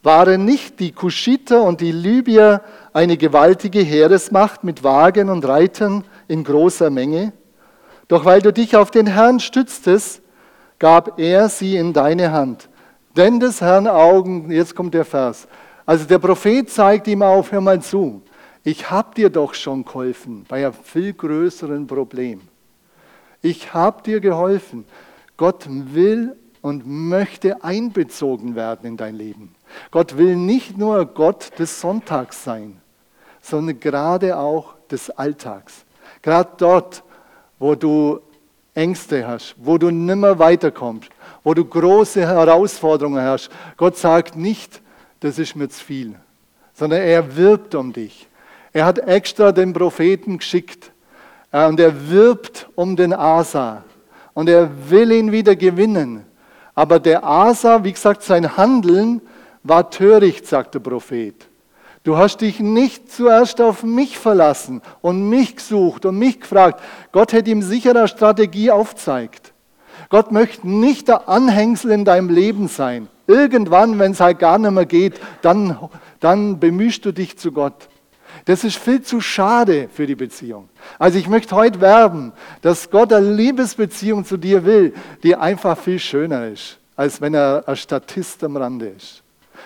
Waren 0.05 0.45
nicht 0.45 0.79
die 0.79 0.91
Kuschiter 0.91 1.63
und 1.63 1.81
die 1.81 1.91
Libyer 1.91 2.61
eine 2.93 3.17
gewaltige 3.17 3.79
Heeresmacht 3.79 4.63
mit 4.63 4.83
Wagen 4.83 5.31
und 5.31 5.47
Reitern, 5.47 6.03
in 6.27 6.43
großer 6.43 6.91
Menge. 6.91 7.33
Doch 8.07 8.23
weil 8.23 8.39
du 8.39 8.53
dich 8.53 8.75
auf 8.75 8.91
den 8.91 9.07
Herrn 9.07 9.39
stütztest, 9.39 10.21
gab 10.77 11.19
er 11.19 11.49
sie 11.49 11.75
in 11.75 11.91
deine 11.91 12.31
Hand. 12.31 12.69
Denn 13.17 13.39
des 13.39 13.61
Herrn 13.61 13.87
Augen, 13.87 14.51
jetzt 14.51 14.75
kommt 14.75 14.93
der 14.93 15.05
Vers. 15.05 15.47
Also 15.87 16.05
der 16.05 16.19
Prophet 16.19 16.69
zeigt 16.69 17.07
ihm 17.07 17.23
auf, 17.23 17.51
hör 17.51 17.61
mal 17.61 17.81
zu, 17.81 18.21
ich 18.63 18.91
habe 18.91 19.15
dir 19.15 19.31
doch 19.31 19.55
schon 19.55 19.85
geholfen 19.85 20.45
bei 20.47 20.67
einem 20.67 20.75
viel 20.83 21.13
größeren 21.13 21.87
Problem. 21.87 22.41
Ich 23.41 23.73
habe 23.73 24.03
dir 24.03 24.19
geholfen. 24.19 24.85
Gott 25.35 25.65
will 25.67 26.35
und 26.65 26.87
möchte 26.87 27.63
einbezogen 27.63 28.55
werden 28.55 28.87
in 28.87 28.97
dein 28.97 29.15
Leben. 29.15 29.53
Gott 29.91 30.17
will 30.17 30.35
nicht 30.35 30.79
nur 30.79 31.05
Gott 31.05 31.51
des 31.59 31.79
Sonntags 31.79 32.43
sein, 32.43 32.81
sondern 33.39 33.79
gerade 33.79 34.35
auch 34.35 34.73
des 34.89 35.11
Alltags. 35.11 35.85
Gerade 36.23 36.49
dort, 36.57 37.03
wo 37.59 37.75
du 37.75 38.19
Ängste 38.73 39.27
hast, 39.27 39.53
wo 39.59 39.77
du 39.77 39.91
nimmer 39.91 40.39
weiterkommst, 40.39 41.11
wo 41.43 41.53
du 41.53 41.63
große 41.63 42.21
Herausforderungen 42.21 43.21
hast. 43.23 43.51
Gott 43.77 43.95
sagt 43.95 44.35
nicht, 44.35 44.81
das 45.19 45.37
ist 45.37 45.55
mir 45.55 45.69
zu 45.69 45.85
viel, 45.85 46.15
sondern 46.73 47.01
er 47.01 47.35
wirbt 47.35 47.75
um 47.75 47.93
dich. 47.93 48.27
Er 48.73 48.85
hat 48.85 48.97
extra 48.97 49.51
den 49.51 49.71
Propheten 49.71 50.39
geschickt 50.39 50.91
äh, 51.51 51.67
und 51.67 51.79
er 51.79 52.09
wirbt 52.09 52.67
um 52.73 52.95
den 52.95 53.13
Asa 53.13 53.83
und 54.33 54.49
er 54.49 54.67
will 54.89 55.11
ihn 55.11 55.31
wieder 55.31 55.55
gewinnen. 55.55 56.25
Aber 56.75 56.99
der 56.99 57.23
Asa, 57.23 57.83
wie 57.83 57.93
gesagt, 57.93 58.21
sein 58.23 58.57
Handeln 58.57 59.21
war 59.63 59.89
töricht, 59.89 60.45
sagt 60.45 60.75
der 60.75 60.79
Prophet. 60.79 61.47
Du 62.03 62.17
hast 62.17 62.41
dich 62.41 62.59
nicht 62.59 63.11
zuerst 63.11 63.59
auf 63.61 63.81
mich 63.81 64.19
verlassen 64.19 64.81
und 65.01 65.27
mich 65.27 65.55
gesucht 65.55 66.05
und 66.05 66.19
mich 66.19 66.41
gefragt. 66.41 66.79
Gott 67.11 67.33
hätte 67.33 67.49
ihm 67.49 67.63
sicher 67.63 67.91
eine 67.91 68.07
Strategie 68.07 68.69
aufzeigt. 68.69 69.53
Gott 70.09 70.31
möchte 70.31 70.69
nicht 70.69 71.07
der 71.07 71.27
Anhängsel 71.27 71.91
in 71.91 72.05
deinem 72.05 72.29
Leben 72.29 72.67
sein. 72.67 73.07
Irgendwann, 73.25 73.97
wenn 73.97 74.11
es 74.11 74.19
halt 74.19 74.37
gar 74.37 74.59
nicht 74.59 74.69
mehr 74.69 74.85
geht, 74.85 75.19
dann, 75.41 75.79
dann 76.19 76.59
bemühst 76.59 77.03
du 77.05 77.11
dich 77.11 77.39
zu 77.39 77.51
Gott. 77.51 77.89
Das 78.43 78.63
ist 78.63 78.77
viel 78.77 79.01
zu 79.01 79.21
schade 79.21 79.87
für 79.91 80.05
die 80.05 80.15
Beziehung. 80.15 80.69
Also 80.99 81.17
ich 81.17 81.29
möchte 81.29 81.55
heute 81.55 81.79
werben, 81.81 82.33
dass 82.61 82.89
Gott 82.89 83.13
eine 83.13 83.33
Liebesbeziehung 83.33 84.25
zu 84.25 84.37
dir 84.37 84.65
will, 84.65 84.93
die 85.23 85.35
einfach 85.35 85.77
viel 85.77 85.99
schöner 85.99 86.47
ist, 86.47 86.77
als 86.95 87.21
wenn 87.21 87.33
er 87.33 87.63
ein 87.65 87.75
Statist 87.75 88.43
am 88.43 88.57
Rande 88.57 88.87
ist. 88.87 89.23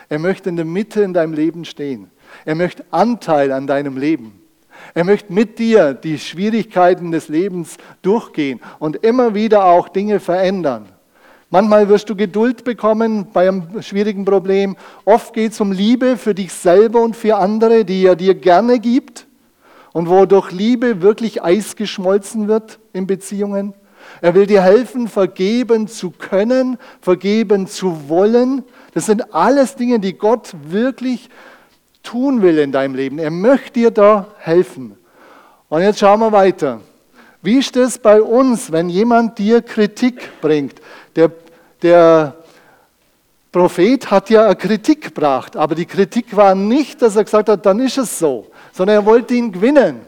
Er 0.08 0.20
möchte 0.20 0.50
in 0.50 0.56
der 0.56 0.66
Mitte 0.66 1.02
in 1.02 1.14
deinem 1.14 1.34
Leben 1.34 1.66
stehen. 1.66 2.12
Er 2.46 2.56
möchte 2.56 2.86
Anteil 2.92 3.52
an 3.52 3.68
deinem 3.68 3.98
Leben. 3.98 4.42
Er 4.94 5.04
möchte 5.04 5.34
mit 5.34 5.60
dir 5.60 5.94
die 5.94 6.18
Schwierigkeiten 6.18 7.12
des 7.12 7.28
Lebens 7.28 7.78
durchgehen 8.02 8.60
und 8.80 8.98
immer 8.98 9.36
wieder 9.36 9.66
auch 9.66 9.90
Dinge 9.90 10.20
verändern. 10.20 10.88
Manchmal 11.52 11.90
wirst 11.90 12.08
du 12.10 12.16
Geduld 12.16 12.64
bekommen 12.64 13.28
bei 13.34 13.48
einem 13.48 13.82
schwierigen 13.82 14.24
Problem. 14.24 14.76
Oft 15.04 15.34
geht 15.34 15.54
es 15.54 15.60
um 15.60 15.72
Liebe 15.72 16.16
für 16.16 16.36
dich 16.36 16.54
selber 16.54 17.02
und 17.02 17.16
für 17.16 17.38
andere, 17.38 17.86
die 17.86 18.06
er 18.06 18.16
dir 18.16 18.36
gerne 18.36 18.80
gibt 18.80 19.26
und 19.92 20.10
wo 20.10 20.28
durch 20.28 20.52
Liebe 20.52 21.02
wirklich 21.02 21.42
Eis 21.44 21.76
geschmolzen 21.76 22.48
wird 22.48 22.78
in 22.94 23.08
Beziehungen. 23.08 23.74
Er 24.22 24.36
will 24.36 24.46
dir 24.46 24.62
helfen, 24.62 25.08
vergeben 25.08 25.88
zu 25.88 26.12
können, 26.12 26.78
vergeben 27.02 27.66
zu 27.66 28.08
wollen. 28.10 28.64
Das 28.94 29.08
sind 29.08 29.34
alles 29.34 29.76
Dinge, 29.76 30.00
die 30.00 30.14
Gott 30.14 30.54
wirklich 30.68 31.30
tun 32.04 32.44
will 32.44 32.60
in 32.60 32.72
deinem 32.72 32.94
Leben. 32.94 33.18
Er 33.18 33.32
möchte 33.32 33.74
dir 33.74 33.92
da 33.92 34.28
helfen. 34.38 34.96
Und 35.68 35.82
jetzt 35.82 36.00
schauen 36.00 36.20
wir 36.20 36.32
weiter. 36.32 36.82
Wie 37.42 37.58
ist 37.58 37.78
es 37.78 37.98
bei 37.98 38.22
uns, 38.22 38.72
wenn 38.72 38.90
jemand 38.90 39.38
dir 39.38 39.62
Kritik 39.62 40.42
bringt? 40.42 40.82
Der, 41.16 41.32
der 41.82 42.36
Prophet 43.52 44.12
hat 44.12 44.30
ja 44.30 44.46
eine 44.46 44.56
Kritik 44.56 45.02
gebracht, 45.02 45.58
aber 45.58 45.76
die 45.76 45.86
Kritik 45.86 46.36
war 46.36 46.54
nicht, 46.54 47.02
dass 47.02 47.16
er 47.16 47.24
gesagt 47.24 47.50
hat, 47.50 47.66
dann 47.66 47.80
ist 47.80 47.98
es 47.98 48.20
so, 48.20 48.48
sondern 48.72 48.98
er 48.98 49.06
wollte 49.06 49.34
ihn 49.34 49.52
gewinnen. 49.52 50.02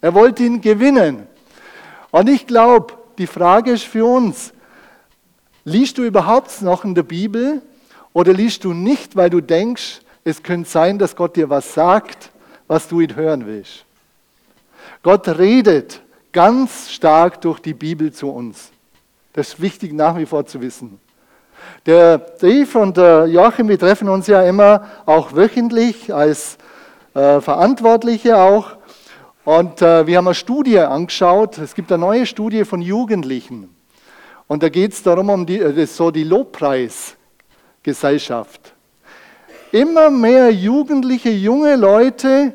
Er 0.00 0.14
wollte 0.14 0.44
ihn 0.44 0.60
gewinnen. 0.60 1.26
Und 2.10 2.28
ich 2.28 2.46
glaube, 2.46 2.94
die 3.18 3.26
Frage 3.26 3.72
ist 3.72 3.84
für 3.84 4.04
uns, 4.04 4.52
liest 5.64 5.98
du 5.98 6.04
überhaupt 6.04 6.62
noch 6.62 6.84
in 6.84 6.94
der 6.94 7.02
Bibel 7.02 7.62
oder 8.12 8.32
liest 8.32 8.64
du 8.64 8.72
nicht, 8.72 9.16
weil 9.16 9.30
du 9.30 9.40
denkst, 9.40 10.00
es 10.24 10.42
könnte 10.42 10.68
sein, 10.68 10.98
dass 10.98 11.16
Gott 11.16 11.36
dir 11.36 11.50
was 11.50 11.74
sagt, 11.74 12.30
was 12.66 12.86
du 12.86 13.00
ihn 13.00 13.16
hören 13.16 13.46
willst? 13.46 13.84
Gott 15.02 15.28
redet 15.28 16.00
ganz 16.32 16.90
stark 16.90 17.40
durch 17.40 17.60
die 17.60 17.74
Bibel 17.74 18.12
zu 18.12 18.30
uns. 18.30 18.70
Das 19.38 19.48
ist 19.50 19.62
wichtig 19.62 19.92
nach 19.92 20.16
wie 20.16 20.26
vor 20.26 20.44
zu 20.46 20.60
wissen. 20.60 20.98
Der 21.86 22.18
Dave 22.18 22.76
und 22.76 22.96
der 22.96 23.26
Joachim, 23.26 23.68
wir 23.68 23.78
treffen 23.78 24.08
uns 24.08 24.26
ja 24.26 24.42
immer 24.42 24.88
auch 25.06 25.32
wöchentlich 25.32 26.12
als 26.12 26.58
äh, 27.14 27.40
Verantwortliche 27.40 28.36
auch. 28.36 28.72
Und 29.44 29.80
äh, 29.80 30.08
wir 30.08 30.16
haben 30.16 30.26
eine 30.26 30.34
Studie 30.34 30.80
angeschaut. 30.80 31.56
Es 31.58 31.76
gibt 31.76 31.92
eine 31.92 32.00
neue 32.00 32.26
Studie 32.26 32.64
von 32.64 32.82
Jugendlichen. 32.82 33.72
Und 34.48 34.64
da 34.64 34.70
geht 34.70 34.94
es 34.94 35.04
darum, 35.04 35.30
um 35.30 35.46
die, 35.46 35.58
das 35.58 35.76
ist 35.76 35.94
so 35.94 36.10
die 36.10 36.24
Lobpreisgesellschaft. 36.24 38.74
Immer 39.70 40.10
mehr 40.10 40.50
Jugendliche, 40.50 41.30
junge 41.30 41.76
Leute, 41.76 42.54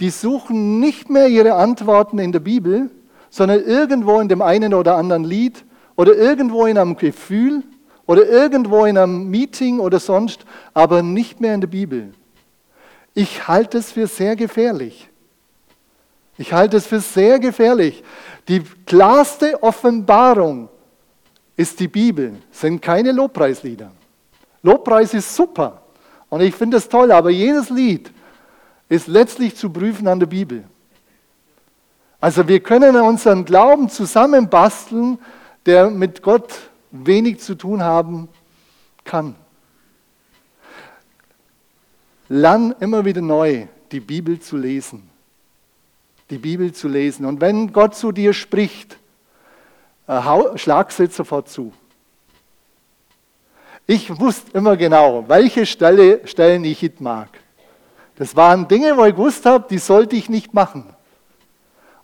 die 0.00 0.10
suchen 0.10 0.80
nicht 0.80 1.08
mehr 1.08 1.28
ihre 1.28 1.54
Antworten 1.54 2.18
in 2.18 2.32
der 2.32 2.40
Bibel, 2.40 2.90
sondern 3.30 3.64
irgendwo 3.64 4.20
in 4.20 4.28
dem 4.28 4.42
einen 4.42 4.74
oder 4.74 4.96
anderen 4.96 5.24
Lied 5.24 5.64
oder 6.00 6.16
irgendwo 6.16 6.64
in 6.64 6.78
einem 6.78 6.96
Gefühl 6.96 7.62
oder 8.06 8.26
irgendwo 8.26 8.86
in 8.86 8.96
einem 8.96 9.28
Meeting 9.28 9.80
oder 9.80 10.00
sonst, 10.00 10.46
aber 10.72 11.02
nicht 11.02 11.42
mehr 11.42 11.52
in 11.52 11.60
der 11.60 11.68
Bibel. 11.68 12.14
Ich 13.12 13.46
halte 13.46 13.76
es 13.76 13.92
für 13.92 14.06
sehr 14.06 14.34
gefährlich. 14.34 15.10
Ich 16.38 16.54
halte 16.54 16.78
es 16.78 16.86
für 16.86 17.00
sehr 17.00 17.38
gefährlich. 17.38 18.02
Die 18.48 18.62
klarste 18.86 19.62
Offenbarung 19.62 20.70
ist 21.54 21.78
die 21.80 21.88
Bibel, 21.88 22.32
sind 22.50 22.80
keine 22.80 23.12
Lobpreislieder. 23.12 23.90
Lobpreis 24.62 25.12
ist 25.12 25.36
super 25.36 25.82
und 26.30 26.40
ich 26.40 26.54
finde 26.54 26.78
es 26.78 26.88
toll, 26.88 27.12
aber 27.12 27.28
jedes 27.28 27.68
Lied 27.68 28.10
ist 28.88 29.06
letztlich 29.06 29.54
zu 29.54 29.68
prüfen 29.68 30.08
an 30.08 30.18
der 30.18 30.28
Bibel. 30.28 30.64
Also 32.22 32.48
wir 32.48 32.60
können 32.60 32.96
unseren 32.96 33.44
Glauben 33.44 33.90
zusammenbasteln, 33.90 35.18
der 35.66 35.90
mit 35.90 36.22
Gott 36.22 36.70
wenig 36.90 37.40
zu 37.40 37.54
tun 37.54 37.82
haben 37.82 38.28
kann. 39.04 39.34
Lern 42.28 42.74
immer 42.80 43.04
wieder 43.04 43.20
neu, 43.20 43.66
die 43.90 44.00
Bibel 44.00 44.38
zu 44.38 44.56
lesen. 44.56 45.10
Die 46.30 46.38
Bibel 46.38 46.72
zu 46.72 46.86
lesen. 46.86 47.26
Und 47.26 47.40
wenn 47.40 47.72
Gott 47.72 47.96
zu 47.96 48.12
dir 48.12 48.32
spricht, 48.32 48.96
äh, 50.06 50.20
schlag 50.56 50.96
es 50.96 51.16
sofort 51.16 51.48
zu. 51.48 51.72
Ich 53.86 54.20
wusste 54.20 54.56
immer 54.56 54.76
genau, 54.76 55.28
welche 55.28 55.66
Stelle, 55.66 56.24
Stellen 56.28 56.64
ich 56.64 56.80
nicht 56.80 57.00
mag. 57.00 57.28
Das 58.14 58.36
waren 58.36 58.68
Dinge, 58.68 58.96
wo 58.96 59.04
ich 59.04 59.16
gewusst 59.16 59.44
habe, 59.46 59.66
die 59.68 59.78
sollte 59.78 60.14
ich 60.14 60.28
nicht 60.28 60.54
machen. 60.54 60.84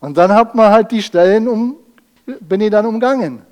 Und 0.01 0.17
dann 0.17 0.33
hat 0.33 0.57
man 0.57 0.73
halt 0.73 0.91
die 0.91 1.03
Stellen 1.03 1.47
um, 1.47 1.77
bin 2.41 2.61
ich 2.61 2.71
dann 2.71 2.87
umgangen. 2.87 3.46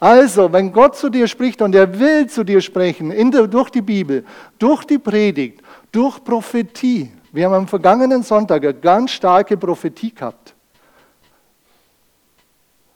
Also, 0.00 0.50
wenn 0.50 0.72
Gott 0.72 0.96
zu 0.96 1.10
dir 1.10 1.28
spricht 1.28 1.60
und 1.60 1.74
er 1.74 1.98
will 1.98 2.26
zu 2.26 2.42
dir 2.42 2.62
sprechen, 2.62 3.10
der, 3.30 3.46
durch 3.46 3.68
die 3.68 3.82
Bibel, 3.82 4.24
durch 4.58 4.84
die 4.84 4.98
Predigt, 4.98 5.60
durch 5.92 6.24
Prophetie. 6.24 7.12
Wir 7.32 7.44
haben 7.44 7.52
am 7.52 7.68
vergangenen 7.68 8.22
Sonntag 8.22 8.62
eine 8.62 8.74
ganz 8.74 9.10
starke 9.10 9.58
Prophetie 9.58 10.14
gehabt. 10.14 10.54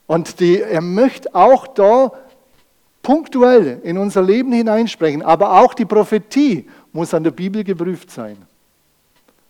Und 0.06 0.40
die, 0.40 0.60
er 0.60 0.80
möchte 0.80 1.34
auch 1.34 1.66
da 1.66 2.10
punktuell 3.02 3.80
in 3.82 3.98
unser 3.98 4.22
Leben 4.22 4.52
hineinsprechen. 4.52 5.22
Aber 5.22 5.60
auch 5.60 5.74
die 5.74 5.84
Prophetie 5.84 6.68
muss 6.92 7.12
an 7.12 7.22
der 7.22 7.30
Bibel 7.30 7.62
geprüft 7.62 8.10
sein. 8.10 8.38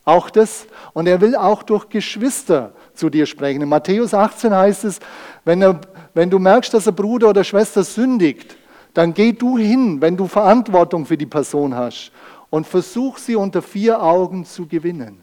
Auch 0.05 0.31
das. 0.31 0.67
Und 0.93 1.07
er 1.07 1.21
will 1.21 1.35
auch 1.35 1.63
durch 1.63 1.89
Geschwister 1.89 2.73
zu 2.95 3.09
dir 3.11 3.27
sprechen. 3.27 3.63
In 3.63 3.69
Matthäus 3.69 4.13
18 4.13 4.55
heißt 4.55 4.85
es, 4.85 5.01
wenn, 5.45 5.63
er, 5.63 5.81
wenn 6.13 6.31
du 6.31 6.39
merkst, 6.39 6.75
dass 6.75 6.87
ein 6.87 6.95
Bruder 6.95 7.31
oder 7.31 7.45
Schwester 7.45 7.83
sündigt, 7.83 8.57
dann 8.93 9.13
geh 9.13 9.33
du 9.33 9.59
hin, 9.59 10.01
wenn 10.01 10.17
du 10.17 10.27
Verantwortung 10.27 11.05
für 11.07 11.17
die 11.17 11.27
Person 11.27 11.75
hast 11.75 12.13
und 12.51 12.67
versuch 12.67 13.19
sie 13.19 13.35
unter 13.35 13.63
vier 13.63 14.01
Augen 14.01 14.45
zu 14.45 14.67
gewinnen. 14.67 15.19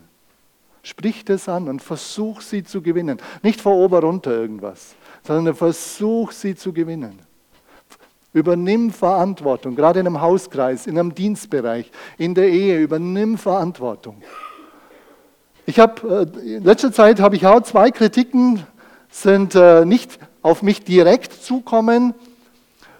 Sprich 0.84 1.24
das 1.24 1.48
an 1.48 1.70
und 1.70 1.82
versuch 1.82 2.41
sie 2.41 2.63
zu 2.63 2.82
gewinnen. 2.82 3.20
Nicht 3.44 3.62
vor 3.62 3.76
ober 3.76 4.02
runter 4.02 4.32
irgendwas, 4.32 4.96
sondern 5.24 5.56
versuch 5.56 6.32
sie 6.32 6.56
zu 6.56 6.74
gewinnen. 6.74 7.20
Übernimm 8.34 8.91
Verantwortung, 8.91 9.76
gerade 9.76 10.00
in 10.00 10.08
einem 10.08 10.22
Hauskreis, 10.22 10.88
in 10.88 10.98
einem 10.98 11.13
Dienstbereich, 11.13 11.91
in 12.17 12.34
der 12.34 12.50
Ehe, 12.50 12.80
übernimm 12.80 13.38
Verantwortung. 13.38 14.22
Ich 15.72 15.80
habe 15.80 16.28
äh, 16.36 16.56
in 16.58 16.66
letzter 16.66 16.92
Zeit 16.92 17.22
habe 17.22 17.38
ich 17.38 17.48
auch 17.48 17.62
zwei 17.62 17.92
Kritiken 17.92 18.68
sind 19.10 19.56
äh, 19.56 19.86
nicht 19.86 20.20
auf 20.42 20.64
mich 20.64 20.84
direkt 20.84 21.32
zukommen, 21.32 22.14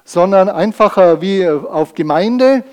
sondern 0.06 0.48
einfach 0.48 0.98
äh, 0.98 1.20
wie 1.20 1.50
auf 1.50 1.96
Gemeinde. 1.96 2.64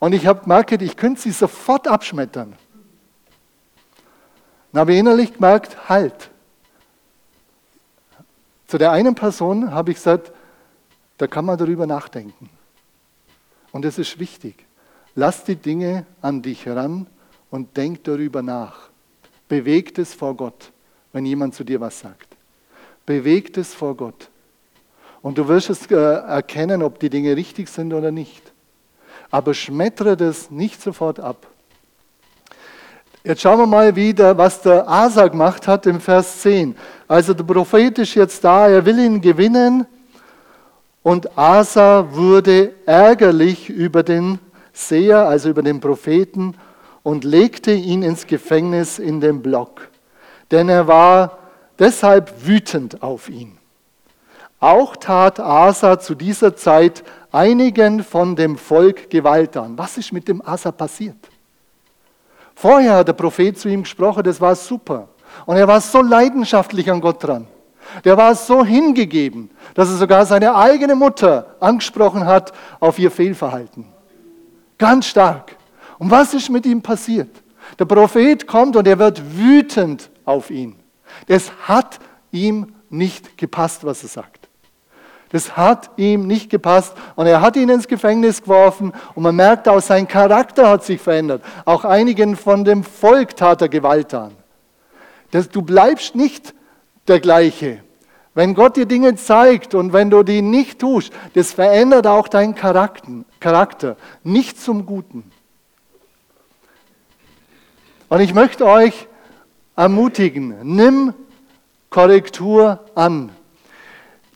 Und 0.00 0.14
ich 0.14 0.26
habe 0.26 0.40
gemerkt, 0.40 0.82
ich 0.82 0.96
könnte 0.96 1.20
sie 1.20 1.30
sofort 1.30 1.86
abschmettern. 1.86 2.54
Dann 4.72 4.80
habe 4.80 4.94
ich 4.94 4.98
innerlich 4.98 5.34
gemerkt, 5.34 5.88
halt. 5.88 6.30
Zu 8.66 8.78
der 8.78 8.90
einen 8.90 9.14
Person 9.14 9.70
habe 9.70 9.92
ich 9.92 9.98
gesagt, 9.98 10.32
da 11.18 11.28
kann 11.28 11.44
man 11.44 11.56
darüber 11.56 11.86
nachdenken. 11.86 12.50
Und 13.70 13.84
es 13.84 13.96
ist 13.96 14.18
wichtig. 14.18 14.66
Lass 15.14 15.44
die 15.44 15.54
Dinge 15.54 16.04
an 16.20 16.42
dich 16.42 16.66
heran 16.66 17.06
und 17.48 17.76
denk 17.76 18.02
darüber 18.02 18.42
nach. 18.42 18.90
Bewegt 19.48 19.98
es 19.98 20.14
vor 20.14 20.34
Gott, 20.34 20.72
wenn 21.12 21.24
jemand 21.24 21.54
zu 21.54 21.64
dir 21.64 21.80
was 21.80 22.00
sagt. 22.00 22.28
Bewegt 23.04 23.56
es 23.56 23.72
vor 23.72 23.96
Gott. 23.96 24.28
Und 25.22 25.38
du 25.38 25.48
wirst 25.48 25.70
es 25.70 25.86
äh, 25.90 25.94
erkennen, 25.94 26.82
ob 26.82 26.98
die 26.98 27.10
Dinge 27.10 27.36
richtig 27.36 27.68
sind 27.68 27.92
oder 27.92 28.10
nicht. 28.10 28.42
Aber 29.30 29.54
schmettere 29.54 30.16
das 30.16 30.50
nicht 30.50 30.80
sofort 30.80 31.20
ab. 31.20 31.46
Jetzt 33.24 33.42
schauen 33.42 33.58
wir 33.58 33.66
mal 33.66 33.96
wieder, 33.96 34.38
was 34.38 34.62
der 34.62 34.88
Asa 34.88 35.26
gemacht 35.26 35.66
hat 35.66 35.86
im 35.86 36.00
Vers 36.00 36.42
10. 36.42 36.76
Also 37.08 37.34
der 37.34 37.42
Prophet 37.42 37.98
ist 37.98 38.14
jetzt 38.14 38.44
da, 38.44 38.68
er 38.68 38.84
will 38.86 39.00
ihn 39.00 39.20
gewinnen. 39.20 39.84
Und 41.02 41.36
Asa 41.36 42.06
wurde 42.12 42.72
ärgerlich 42.86 43.68
über 43.68 44.04
den 44.04 44.38
Seher, 44.72 45.26
also 45.26 45.48
über 45.48 45.62
den 45.62 45.80
Propheten, 45.80 46.54
und 47.06 47.22
legte 47.22 47.70
ihn 47.70 48.02
ins 48.02 48.26
Gefängnis 48.26 48.98
in 48.98 49.20
den 49.20 49.40
Block. 49.40 49.90
Denn 50.50 50.68
er 50.68 50.88
war 50.88 51.38
deshalb 51.78 52.44
wütend 52.44 53.00
auf 53.00 53.28
ihn. 53.28 53.58
Auch 54.58 54.96
tat 54.96 55.38
Asa 55.38 56.00
zu 56.00 56.16
dieser 56.16 56.56
Zeit 56.56 57.04
einigen 57.30 58.02
von 58.02 58.34
dem 58.34 58.58
Volk 58.58 59.08
Gewalt 59.08 59.56
an. 59.56 59.78
Was 59.78 59.96
ist 59.98 60.12
mit 60.12 60.26
dem 60.26 60.42
Asa 60.44 60.72
passiert? 60.72 61.28
Vorher 62.56 62.96
hat 62.96 63.06
der 63.06 63.12
Prophet 63.12 63.56
zu 63.56 63.68
ihm 63.68 63.84
gesprochen, 63.84 64.24
das 64.24 64.40
war 64.40 64.56
super. 64.56 65.06
Und 65.44 65.58
er 65.58 65.68
war 65.68 65.80
so 65.80 66.02
leidenschaftlich 66.02 66.90
an 66.90 67.00
Gott 67.00 67.22
dran. 67.22 67.46
Der 68.04 68.16
war 68.16 68.34
so 68.34 68.64
hingegeben, 68.64 69.48
dass 69.74 69.90
er 69.90 69.96
sogar 69.96 70.26
seine 70.26 70.56
eigene 70.56 70.96
Mutter 70.96 71.54
angesprochen 71.60 72.26
hat 72.26 72.52
auf 72.80 72.98
ihr 72.98 73.12
Fehlverhalten. 73.12 73.86
Ganz 74.76 75.06
stark. 75.06 75.54
Und 75.98 76.10
was 76.10 76.34
ist 76.34 76.50
mit 76.50 76.66
ihm 76.66 76.82
passiert? 76.82 77.30
Der 77.78 77.84
Prophet 77.84 78.46
kommt 78.46 78.76
und 78.76 78.86
er 78.86 78.98
wird 78.98 79.22
wütend 79.36 80.10
auf 80.24 80.50
ihn. 80.50 80.76
Das 81.26 81.50
hat 81.66 81.98
ihm 82.30 82.74
nicht 82.90 83.36
gepasst, 83.38 83.84
was 83.84 84.02
er 84.02 84.08
sagt. 84.08 84.48
Das 85.30 85.56
hat 85.56 85.90
ihm 85.96 86.26
nicht 86.26 86.50
gepasst 86.50 86.94
und 87.16 87.26
er 87.26 87.40
hat 87.40 87.56
ihn 87.56 87.68
ins 87.68 87.88
Gefängnis 87.88 88.42
geworfen 88.42 88.92
und 89.14 89.22
man 89.24 89.34
merkt 89.34 89.68
auch, 89.68 89.80
sein 89.80 90.06
Charakter 90.06 90.68
hat 90.68 90.84
sich 90.84 91.00
verändert. 91.00 91.42
Auch 91.64 91.84
einigen 91.84 92.36
von 92.36 92.64
dem 92.64 92.84
Volk 92.84 93.36
tat 93.36 93.60
er 93.60 93.68
Gewalt 93.68 94.14
an. 94.14 94.32
Das, 95.32 95.48
du 95.48 95.62
bleibst 95.62 96.14
nicht 96.14 96.54
der 97.08 97.20
gleiche, 97.20 97.80
Wenn 98.34 98.54
Gott 98.54 98.76
dir 98.76 98.84
Dinge 98.84 99.14
zeigt 99.16 99.74
und 99.74 99.94
wenn 99.94 100.10
du 100.10 100.22
die 100.22 100.42
nicht 100.42 100.80
tust, 100.80 101.10
das 101.32 101.54
verändert 101.54 102.06
auch 102.06 102.28
deinen 102.28 102.54
Charakter, 102.54 103.96
nicht 104.24 104.60
zum 104.60 104.84
Guten. 104.84 105.32
Und 108.08 108.20
ich 108.20 108.34
möchte 108.34 108.66
euch 108.66 109.08
ermutigen, 109.74 110.56
nimm 110.62 111.12
Korrektur 111.90 112.80
an. 112.94 113.30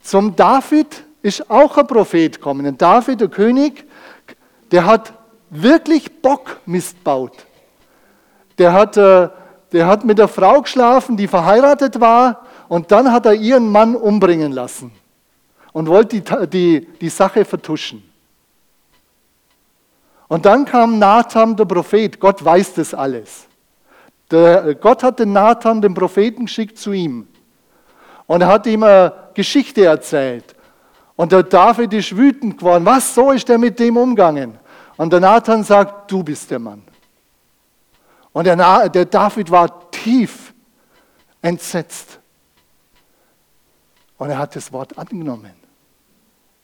Zum 0.02 0.35
David 0.35 1.04
ist 1.22 1.48
auch 1.50 1.76
ein 1.76 1.87
Prophet 1.87 2.37
gekommen. 2.37 2.66
Ein 2.66 2.78
David, 2.78 3.20
der 3.20 3.28
König, 3.28 3.85
der 4.72 4.87
hat 4.87 5.12
wirklich 5.50 6.20
Bock 6.20 6.59
missbaut. 6.66 7.46
Der 8.59 8.72
hat, 8.72 8.96
äh, 8.96 9.28
der 9.72 9.87
hat 9.87 10.04
mit 10.04 10.18
der 10.18 10.28
Frau 10.28 10.62
geschlafen, 10.62 11.16
die 11.16 11.28
verheiratet 11.28 12.00
war 12.00 12.46
und 12.68 12.90
dann 12.90 13.12
hat 13.12 13.26
er 13.26 13.35
ihren 13.35 13.70
Mann 13.70 13.94
umbringen 13.94 14.52
lassen 14.52 14.92
und 15.72 15.88
wollte 15.88 16.20
die, 16.20 16.46
die, 16.48 16.88
die 17.00 17.09
Sache 17.09 17.44
vertuschen. 17.44 18.02
Und 20.28 20.46
dann 20.46 20.64
kam 20.64 20.98
Nathan, 20.98 21.56
der 21.56 21.64
Prophet. 21.64 22.20
Gott 22.20 22.44
weiß 22.44 22.74
das 22.74 22.94
alles. 22.94 23.48
Der, 24.31 24.75
Gott 24.77 25.03
hat 25.03 25.19
den 25.19 25.33
Nathan, 25.33 25.81
den 25.81 25.95
Propheten, 25.95 26.47
geschickt 26.47 26.79
zu 26.79 26.93
ihm. 26.93 27.27
Und 28.27 28.43
er 28.43 28.49
hat 28.49 28.66
ihm 28.66 28.83
eine 28.83 29.12
Geschichte 29.35 29.85
erzählt. 29.85 30.55
Und 31.16 31.33
der 31.33 31.43
David 31.43 31.93
ist 31.93 32.16
wütend 32.16 32.59
geworden. 32.59 32.87
Was, 32.87 33.14
so 33.14 33.33
ist 33.33 33.51
er 33.51 33.59
mit 33.59 33.79
dem 33.79 33.97
umgegangen? 33.97 34.59
Und 34.97 35.12
der 35.12 35.21
Nathan 35.21 35.64
sagt, 35.64 36.11
du 36.11 36.23
bist 36.23 36.51
der 36.51 36.59
Mann. 36.59 36.83
Und 38.33 38.45
der, 38.45 38.88
der 38.88 39.05
David 39.05 39.51
war 39.51 39.90
tief 39.90 40.55
entsetzt. 41.43 42.21
Und 44.16 44.31
er 44.31 44.38
hat 44.38 44.55
das 44.55 44.73
Wort 44.73 44.97
angenommen. 44.97 45.55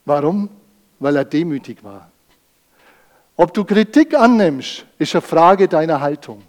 Warum? 0.04 0.48
Weil 0.98 1.16
er 1.16 1.24
demütig 1.24 1.82
war. 1.82 2.10
Ob 3.36 3.52
du 3.52 3.64
Kritik 3.64 4.14
annimmst, 4.14 4.86
ist 4.98 5.14
eine 5.14 5.22
Frage 5.22 5.68
deiner 5.68 6.00
Haltung. 6.00 6.42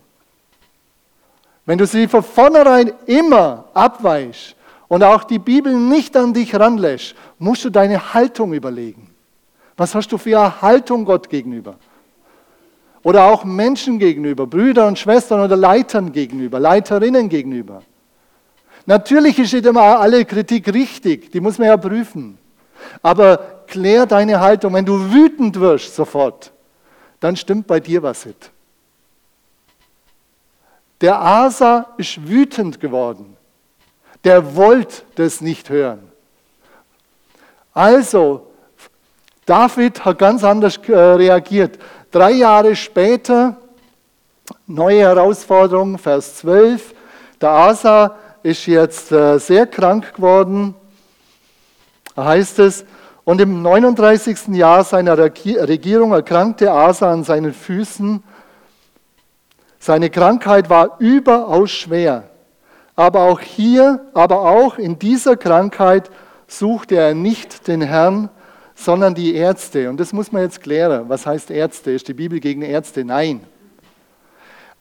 Wenn 1.67 1.77
du 1.77 1.85
sie 1.85 2.07
von 2.07 2.23
vornherein 2.23 2.93
immer 3.05 3.65
abweichst 3.73 4.55
und 4.87 5.03
auch 5.03 5.25
die 5.25 5.37
Bibel 5.37 5.75
nicht 5.75 6.15
an 6.15 6.33
dich 6.33 6.55
ranlässt, 6.55 7.13
musst 7.39 7.65
du 7.65 7.69
deine 7.69 8.13
Haltung 8.13 8.53
überlegen. 8.53 9.09
Was 9.75 9.93
hast 9.93 10.07
du 10.13 10.17
für 10.17 10.39
eine 10.39 10.61
Haltung 10.61 11.03
Gott 11.03 11.29
gegenüber? 11.29 11.75
Oder 13.03 13.25
auch 13.25 13.43
Menschen 13.43 13.99
gegenüber, 13.99 14.47
Brüder 14.47 14.87
und 14.87 14.97
Schwestern 14.97 15.41
oder 15.41 15.57
Leitern 15.57 16.13
gegenüber, 16.13 16.57
Leiterinnen 16.57 17.27
gegenüber. 17.27 17.83
Natürlich 18.85 19.37
ist 19.37 19.53
immer 19.65 19.99
alle 19.99 20.23
Kritik 20.23 20.73
richtig, 20.73 21.33
die 21.33 21.41
muss 21.41 21.57
man 21.57 21.67
ja 21.67 21.75
prüfen. 21.75 22.37
Aber 23.01 23.63
klär 23.67 24.05
deine 24.05 24.39
Haltung. 24.39 24.73
Wenn 24.73 24.85
du 24.85 25.11
wütend 25.11 25.59
wirst 25.59 25.93
sofort, 25.93 26.53
dann 27.19 27.35
stimmt 27.35 27.67
bei 27.67 27.81
dir 27.81 28.01
was 28.01 28.25
nicht. 28.25 28.51
Der 31.01 31.19
Asa 31.21 31.87
ist 31.97 32.27
wütend 32.27 32.79
geworden. 32.79 33.37
Der 34.23 34.55
wollte 34.55 35.03
das 35.15 35.41
nicht 35.41 35.69
hören. 35.69 36.11
Also, 37.73 38.47
David 39.45 40.03
hat 40.03 40.17
ganz 40.17 40.43
anders 40.43 40.77
äh, 40.87 40.93
reagiert. 40.93 41.77
Drei 42.11 42.31
Jahre 42.31 42.75
später, 42.75 43.55
neue 44.65 45.01
Herausforderung, 45.01 45.97
Vers 45.97 46.37
12, 46.37 46.93
der 47.39 47.49
Asa 47.51 48.15
ist 48.41 48.65
jetzt 48.65 49.11
äh, 49.11 49.37
sehr 49.37 49.67
krank 49.67 50.15
geworden. 50.15 50.73
Heißt 52.17 52.59
es, 52.59 52.83
und 53.23 53.41
im 53.41 53.61
39. 53.61 54.55
Jahr 54.55 54.83
seiner 54.83 55.17
Regierung 55.17 56.13
erkrankte 56.13 56.71
Asa 56.71 57.11
an 57.11 57.23
seinen 57.23 57.53
Füßen. 57.53 58.23
Seine 59.79 60.09
Krankheit 60.09 60.69
war 60.69 60.97
überaus 60.99 61.71
schwer. 61.71 62.29
Aber 62.95 63.21
auch 63.21 63.39
hier, 63.39 64.05
aber 64.13 64.41
auch 64.41 64.77
in 64.77 64.97
dieser 64.97 65.37
Krankheit 65.37 66.09
suchte 66.47 66.95
er 66.95 67.13
nicht 67.13 67.67
den 67.67 67.81
Herrn, 67.81 68.29
sondern 68.73 69.15
die 69.15 69.35
Ärzte. 69.35 69.89
Und 69.89 69.99
das 69.99 70.13
muss 70.13 70.31
man 70.31 70.43
jetzt 70.43 70.61
klären. 70.61 71.09
Was 71.09 71.25
heißt 71.25 71.51
Ärzte? 71.51 71.91
Ist 71.91 72.07
die 72.07 72.13
Bibel 72.13 72.39
gegen 72.39 72.61
Ärzte? 72.61 73.03
Nein. 73.03 73.41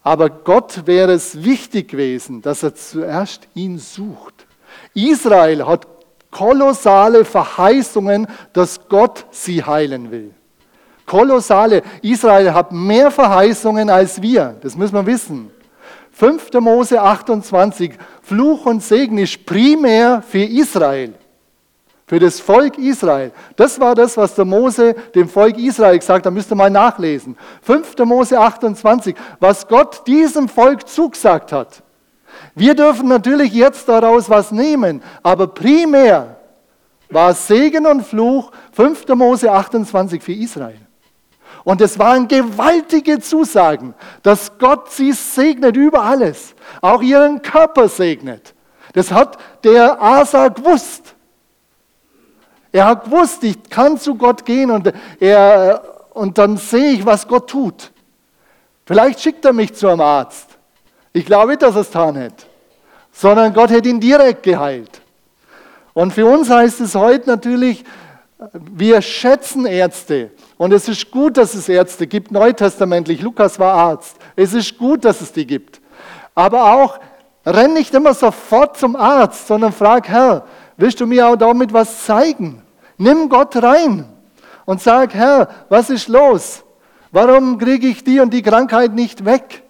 Aber 0.02 0.30
Gott 0.30 0.86
wäre 0.86 1.12
es 1.12 1.42
wichtig 1.42 1.88
gewesen, 1.88 2.40
dass 2.40 2.62
er 2.62 2.74
zuerst 2.74 3.48
ihn 3.54 3.78
sucht. 3.78 4.46
Israel 4.94 5.66
hat 5.66 5.86
kolossale 6.30 7.24
Verheißungen, 7.24 8.28
dass 8.52 8.88
Gott 8.88 9.26
sie 9.30 9.64
heilen 9.64 10.10
will. 10.10 10.32
Kolossale. 11.06 11.82
Israel 12.02 12.52
hat 12.52 12.72
mehr 12.72 13.10
Verheißungen 13.10 13.88
als 13.88 14.20
wir. 14.20 14.56
Das 14.60 14.76
müssen 14.76 14.94
wir 14.94 15.06
wissen. 15.06 15.50
5. 16.12 16.52
Mose 16.60 17.00
28. 17.00 17.92
Fluch 18.22 18.66
und 18.66 18.82
Segen 18.82 19.18
ist 19.18 19.46
primär 19.46 20.22
für 20.22 20.42
Israel. 20.42 21.14
Für 22.06 22.18
das 22.18 22.40
Volk 22.40 22.78
Israel. 22.78 23.32
Das 23.56 23.78
war 23.80 23.94
das, 23.94 24.16
was 24.16 24.34
der 24.34 24.44
Mose 24.44 24.94
dem 25.14 25.28
Volk 25.28 25.58
Israel 25.58 25.98
gesagt 25.98 26.18
hat. 26.18 26.26
Da 26.26 26.30
müsst 26.30 26.50
ihr 26.50 26.54
mal 26.54 26.70
nachlesen. 26.70 27.36
5. 27.62 27.98
Mose 28.04 28.38
28. 28.38 29.14
Was 29.40 29.66
Gott 29.66 30.06
diesem 30.06 30.48
Volk 30.48 30.88
zugesagt 30.88 31.52
hat. 31.52 31.82
Wir 32.54 32.74
dürfen 32.74 33.08
natürlich 33.08 33.52
jetzt 33.52 33.88
daraus 33.88 34.30
was 34.30 34.52
nehmen, 34.52 35.02
aber 35.22 35.46
primär 35.46 36.36
war 37.10 37.34
Segen 37.34 37.86
und 37.86 38.04
Fluch 38.04 38.50
5. 38.72 39.08
Mose 39.08 39.50
28 39.50 40.22
für 40.22 40.32
Israel. 40.32 40.80
Und 41.66 41.80
es 41.80 41.98
waren 41.98 42.28
gewaltige 42.28 43.18
Zusagen, 43.18 43.92
dass 44.22 44.56
Gott 44.56 44.92
sie 44.92 45.10
segnet 45.10 45.76
über 45.76 46.04
alles, 46.04 46.54
auch 46.80 47.02
ihren 47.02 47.42
Körper 47.42 47.88
segnet. 47.88 48.54
Das 48.92 49.10
hat 49.10 49.36
der 49.64 50.00
Asa 50.00 50.46
gewusst. 50.46 51.16
Er 52.70 52.86
hat 52.86 53.06
gewusst, 53.06 53.42
ich 53.42 53.68
kann 53.68 53.98
zu 53.98 54.14
Gott 54.14 54.44
gehen 54.44 54.70
und, 54.70 54.92
er, 55.18 55.82
und 56.10 56.38
dann 56.38 56.56
sehe 56.56 56.92
ich, 56.92 57.04
was 57.04 57.26
Gott 57.26 57.50
tut. 57.50 57.90
Vielleicht 58.84 59.18
schickt 59.18 59.44
er 59.44 59.52
mich 59.52 59.74
zu 59.74 59.88
einem 59.88 60.02
Arzt. 60.02 60.50
Ich 61.12 61.26
glaube 61.26 61.48
nicht, 61.48 61.62
dass 61.62 61.74
er 61.74 61.80
es 61.80 61.88
getan 61.88 62.16
hat, 62.16 62.46
sondern 63.10 63.52
Gott 63.52 63.72
hat 63.72 63.84
ihn 63.86 63.98
direkt 63.98 64.44
geheilt. 64.44 65.00
Und 65.94 66.12
für 66.12 66.26
uns 66.26 66.48
heißt 66.48 66.80
es 66.80 66.94
heute 66.94 67.28
natürlich, 67.28 67.82
wir 68.52 69.02
schätzen 69.02 69.66
Ärzte. 69.66 70.30
Und 70.58 70.72
es 70.72 70.88
ist 70.88 71.10
gut, 71.10 71.36
dass 71.36 71.54
es 71.54 71.68
Ärzte 71.68 72.06
gibt, 72.06 72.30
neutestamentlich. 72.30 73.20
Lukas 73.20 73.58
war 73.58 73.74
Arzt. 73.74 74.16
Es 74.36 74.54
ist 74.54 74.78
gut, 74.78 75.04
dass 75.04 75.20
es 75.20 75.32
die 75.32 75.46
gibt. 75.46 75.80
Aber 76.34 76.72
auch, 76.74 76.98
renn 77.44 77.74
nicht 77.74 77.94
immer 77.94 78.14
sofort 78.14 78.76
zum 78.76 78.96
Arzt, 78.96 79.46
sondern 79.46 79.72
frag, 79.72 80.08
Herr, 80.08 80.46
willst 80.76 81.00
du 81.00 81.06
mir 81.06 81.28
auch 81.28 81.36
damit 81.36 81.72
was 81.72 82.04
zeigen? 82.04 82.62
Nimm 82.96 83.28
Gott 83.28 83.56
rein 83.62 84.06
und 84.64 84.80
sag, 84.80 85.14
Herr, 85.14 85.48
was 85.68 85.90
ist 85.90 86.08
los? 86.08 86.64
Warum 87.12 87.58
kriege 87.58 87.86
ich 87.86 88.02
die 88.02 88.20
und 88.20 88.32
die 88.32 88.42
Krankheit 88.42 88.94
nicht 88.94 89.24
weg? 89.24 89.62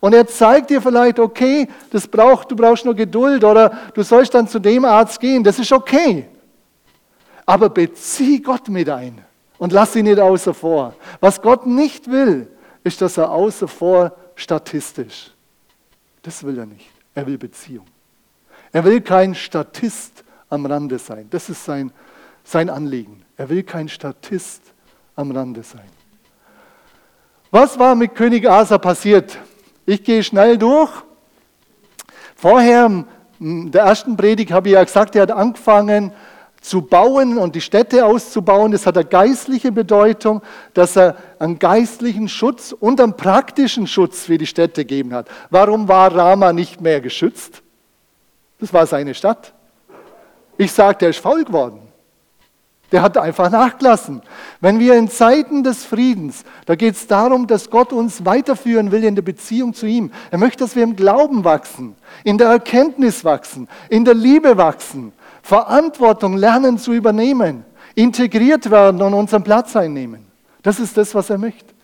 Und 0.00 0.14
er 0.14 0.26
zeigt 0.26 0.68
dir 0.68 0.82
vielleicht, 0.82 1.18
okay, 1.18 1.66
das 1.90 2.06
braucht, 2.06 2.50
du 2.50 2.56
brauchst 2.56 2.84
nur 2.84 2.94
Geduld 2.94 3.42
oder 3.42 3.72
du 3.94 4.02
sollst 4.02 4.34
dann 4.34 4.46
zu 4.46 4.58
dem 4.58 4.84
Arzt 4.84 5.18
gehen. 5.18 5.42
Das 5.42 5.58
ist 5.58 5.72
okay. 5.72 6.28
Aber 7.46 7.70
bezieh 7.70 8.40
Gott 8.40 8.68
mit 8.68 8.90
ein 8.90 9.24
und 9.58 9.72
lass 9.72 9.96
ihn 9.96 10.04
nicht 10.04 10.18
außer 10.18 10.54
vor. 10.54 10.94
Was 11.20 11.40
Gott 11.40 11.66
nicht 11.66 12.10
will, 12.10 12.48
ist, 12.82 13.00
dass 13.00 13.16
er 13.16 13.30
außer 13.30 13.68
vor 13.68 14.16
statistisch. 14.34 15.30
Das 16.22 16.42
will 16.44 16.58
er 16.58 16.66
nicht. 16.66 16.90
Er 17.14 17.26
will 17.26 17.38
Beziehung. 17.38 17.86
Er 18.72 18.84
will 18.84 19.00
kein 19.00 19.34
Statist 19.34 20.24
am 20.48 20.66
Rande 20.66 20.98
sein. 20.98 21.28
Das 21.30 21.48
ist 21.48 21.64
sein 21.64 21.92
sein 22.44 22.70
Anliegen. 22.70 23.24
Er 23.36 23.48
will 23.48 23.62
kein 23.62 23.88
Statist 23.88 24.62
am 25.16 25.30
Rande 25.32 25.62
sein. 25.62 25.88
Was 27.50 27.78
war 27.78 27.94
mit 27.94 28.14
König 28.14 28.48
Asa 28.48 28.78
passiert? 28.78 29.38
Ich 29.86 30.04
gehe 30.04 30.22
schnell 30.22 30.58
durch. 30.58 30.92
Vorher, 32.36 33.04
in 33.40 33.70
der 33.70 33.82
ersten 33.82 34.16
Predigt 34.16 34.52
habe 34.52 34.68
ich 34.68 34.74
ja 34.74 34.84
gesagt, 34.84 35.16
er 35.16 35.22
hat 35.22 35.30
angefangen 35.30 36.12
zu 36.64 36.80
bauen 36.80 37.36
und 37.36 37.54
die 37.54 37.60
Städte 37.60 38.06
auszubauen. 38.06 38.72
Das 38.72 38.86
hat 38.86 38.96
eine 38.96 39.04
geistliche 39.04 39.70
Bedeutung, 39.70 40.40
dass 40.72 40.96
er 40.96 41.16
einen 41.38 41.58
geistlichen 41.58 42.26
Schutz 42.26 42.72
und 42.72 43.02
einen 43.02 43.18
praktischen 43.18 43.86
Schutz 43.86 44.22
für 44.22 44.38
die 44.38 44.46
Städte 44.46 44.86
gegeben 44.86 45.12
hat. 45.12 45.28
Warum 45.50 45.88
war 45.88 46.14
Rama 46.16 46.54
nicht 46.54 46.80
mehr 46.80 47.02
geschützt? 47.02 47.62
Das 48.60 48.72
war 48.72 48.86
seine 48.86 49.12
Stadt. 49.12 49.52
Ich 50.56 50.72
sage, 50.72 50.96
der 50.98 51.10
ist 51.10 51.18
faul 51.18 51.44
geworden. 51.44 51.80
Der 52.92 53.02
hat 53.02 53.18
einfach 53.18 53.50
nachgelassen. 53.50 54.22
Wenn 54.62 54.78
wir 54.78 54.94
in 54.94 55.10
Zeiten 55.10 55.64
des 55.64 55.84
Friedens, 55.84 56.44
da 56.64 56.76
geht 56.76 56.94
es 56.94 57.06
darum, 57.06 57.46
dass 57.46 57.68
Gott 57.68 57.92
uns 57.92 58.24
weiterführen 58.24 58.90
will 58.90 59.04
in 59.04 59.16
der 59.16 59.22
Beziehung 59.22 59.74
zu 59.74 59.84
ihm. 59.84 60.12
Er 60.30 60.38
möchte, 60.38 60.64
dass 60.64 60.76
wir 60.76 60.84
im 60.84 60.96
Glauben 60.96 61.44
wachsen, 61.44 61.94
in 62.22 62.38
der 62.38 62.48
Erkenntnis 62.48 63.22
wachsen, 63.22 63.68
in 63.90 64.06
der 64.06 64.14
Liebe 64.14 64.56
wachsen. 64.56 65.12
Verantwortung 65.44 66.38
lernen 66.38 66.78
zu 66.78 66.94
übernehmen, 66.94 67.66
integriert 67.94 68.70
werden 68.70 69.02
und 69.02 69.12
unseren 69.12 69.44
Platz 69.44 69.76
einnehmen. 69.76 70.24
Das 70.62 70.80
ist 70.80 70.96
das, 70.96 71.14
was 71.14 71.28
er 71.28 71.36
möchte. 71.36 71.74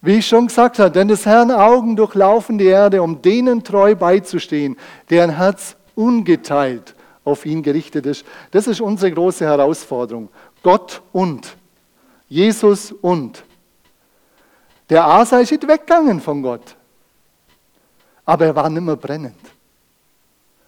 Wie 0.00 0.18
ich 0.18 0.28
schon 0.28 0.46
gesagt 0.46 0.78
habe, 0.78 0.92
denn 0.92 1.08
des 1.08 1.26
Herrn 1.26 1.50
Augen 1.50 1.96
durchlaufen 1.96 2.56
die 2.56 2.66
Erde, 2.66 3.02
um 3.02 3.20
denen 3.20 3.64
treu 3.64 3.96
beizustehen, 3.96 4.76
deren 5.10 5.30
Herz 5.30 5.74
ungeteilt 5.96 6.94
auf 7.24 7.44
ihn 7.44 7.64
gerichtet 7.64 8.06
ist. 8.06 8.24
Das 8.52 8.68
ist 8.68 8.80
unsere 8.80 9.10
große 9.10 9.44
Herausforderung. 9.44 10.28
Gott 10.62 11.02
und. 11.10 11.56
Jesus 12.28 12.92
und. 12.92 13.42
Der 14.88 15.04
Asa 15.04 15.40
ist 15.40 15.50
nicht 15.50 15.66
weggegangen 15.66 16.20
von 16.20 16.42
Gott. 16.42 16.76
Aber 18.24 18.46
er 18.46 18.54
war 18.54 18.70
nicht 18.70 18.82
mehr 18.82 18.94
brennend. 18.94 19.55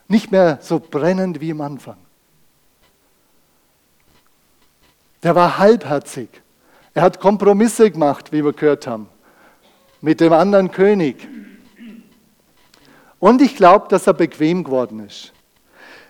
Nicht 0.09 0.33
mehr 0.33 0.59
so 0.61 0.81
brennend 0.81 1.40
wie 1.40 1.53
am 1.53 1.61
Anfang. 1.61 1.99
Der 5.23 5.35
war 5.35 5.59
halbherzig. 5.59 6.29
Er 6.94 7.03
hat 7.03 7.21
Kompromisse 7.21 7.90
gemacht, 7.90 8.33
wie 8.33 8.44
wir 8.44 8.53
gehört 8.53 8.87
haben 8.87 9.09
mit 10.01 10.21
dem 10.21 10.33
anderen 10.33 10.71
König. 10.71 11.29
Und 13.18 13.42
ich 13.42 13.57
glaube, 13.57 13.87
dass 13.88 14.07
er 14.07 14.14
bequem 14.14 14.64
geworden 14.64 15.05
ist. 15.05 15.33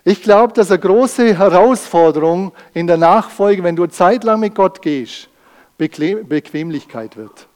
Ich 0.04 0.22
glaube, 0.22 0.52
dass 0.52 0.70
eine 0.70 0.80
große 0.80 1.36
Herausforderung 1.38 2.52
in 2.74 2.86
der 2.86 2.96
Nachfolge, 2.96 3.62
wenn 3.62 3.76
du 3.76 3.86
zeitlang 3.86 4.40
mit 4.40 4.54
Gott 4.54 4.82
gehst, 4.82 5.28
Bequemlichkeit 5.76 7.16
wird. 7.16 7.46